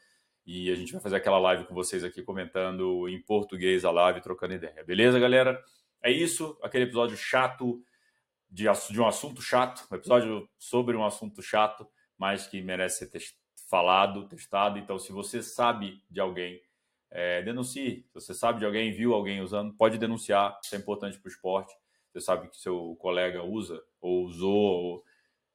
e 0.45 0.69
a 0.69 0.75
gente 0.75 0.91
vai 0.91 1.01
fazer 1.01 1.15
aquela 1.15 1.39
live 1.39 1.65
com 1.65 1.73
vocês 1.73 2.03
aqui 2.03 2.21
comentando 2.21 3.09
em 3.09 3.19
português 3.23 3.83
a 3.83 3.89
live, 3.89 4.21
trocando 4.21 4.53
ideia. 4.53 4.83
Beleza, 4.83 5.19
galera? 5.19 5.59
É 5.99 6.11
isso, 6.11 6.55
aquele 6.61 6.83
episódio 6.83 7.17
chato 7.17 7.83
de, 8.47 8.65
de 8.91 9.01
um 9.01 9.07
assunto 9.07 9.41
chato, 9.41 9.87
um 9.91 9.95
episódio 9.95 10.47
sobre 10.59 10.95
um 10.95 11.03
assunto 11.03 11.41
chato, 11.41 11.87
mas 12.19 12.45
que 12.45 12.61
merece 12.61 13.09
ser 13.09 13.19
falado, 13.67 14.27
testado. 14.27 14.77
Então, 14.77 14.99
se 14.99 15.11
você 15.11 15.41
sabe 15.41 16.03
de 16.07 16.19
alguém, 16.19 16.61
é, 17.11 17.41
denuncie. 17.41 18.05
Se 18.07 18.13
você 18.13 18.33
sabe 18.33 18.59
de 18.59 18.65
alguém, 18.65 18.93
viu 18.93 19.13
alguém 19.13 19.41
usando, 19.41 19.73
pode 19.73 19.97
denunciar. 19.97 20.57
Isso 20.63 20.73
é 20.73 20.77
importante 20.77 21.19
para 21.19 21.27
o 21.27 21.31
esporte. 21.31 21.73
Você 22.11 22.21
sabe 22.21 22.49
que 22.49 22.57
seu 22.57 22.95
colega 22.99 23.43
usa 23.43 23.81
ou 23.99 24.25
usou 24.25 24.53
ou 24.53 25.03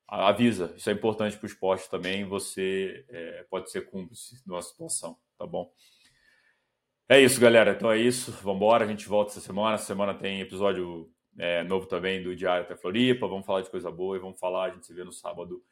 avisa. 0.07 0.73
Isso 0.77 0.89
é 0.91 0.93
importante 0.93 1.37
para 1.37 1.47
o 1.47 1.49
esporte 1.49 1.89
também. 1.89 2.25
Você 2.25 3.05
é, 3.09 3.47
pode 3.51 3.71
ser 3.71 3.91
cúmplice 3.91 4.43
de 4.45 4.51
uma 4.51 4.63
situação, 4.63 5.19
tá 5.39 5.47
bom? 5.47 5.73
É 7.09 7.21
isso, 7.21 7.41
galera. 7.41 7.73
Então 7.73 7.91
é 7.91 7.99
isso. 7.99 8.33
Vamos 8.43 8.57
embora. 8.57 8.85
A 8.85 8.89
gente 8.89 9.09
volta 9.09 9.31
essa 9.33 9.41
semana. 9.41 9.75
Essa 9.75 9.87
semana 9.87 10.15
tem 10.15 10.41
episódio 10.41 11.11
é, 11.39 11.63
novo 11.63 11.87
também 11.87 12.23
do 12.23 12.37
Diário 12.37 12.65
até 12.65 12.77
Floripa. 12.77 13.27
Vamos 13.27 13.47
falar 13.47 13.63
de 13.63 13.71
coisa 13.71 13.91
boa 13.91 14.17
e 14.17 14.21
vamos 14.21 14.39
falar. 14.39 14.65
A 14.65 14.71
gente 14.71 14.87
se 14.87 14.93
vê 14.93 15.05
no 15.05 15.13
sábado 15.13 15.63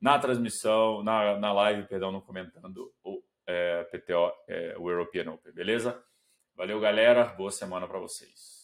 na 0.00 0.18
transmissão, 0.18 1.02
na, 1.02 1.38
na 1.38 1.52
live, 1.52 1.86
perdão, 1.86 2.10
não 2.10 2.22
comentando 2.22 2.90
o 3.04 3.22
é, 3.46 3.84
PTO, 3.84 4.32
é, 4.48 4.74
o 4.78 4.90
European 4.90 5.32
Open, 5.32 5.52
beleza? 5.52 6.02
Valeu, 6.54 6.78
galera. 6.80 7.24
Boa 7.24 7.50
semana 7.50 7.86
para 7.86 7.98
vocês. 7.98 8.59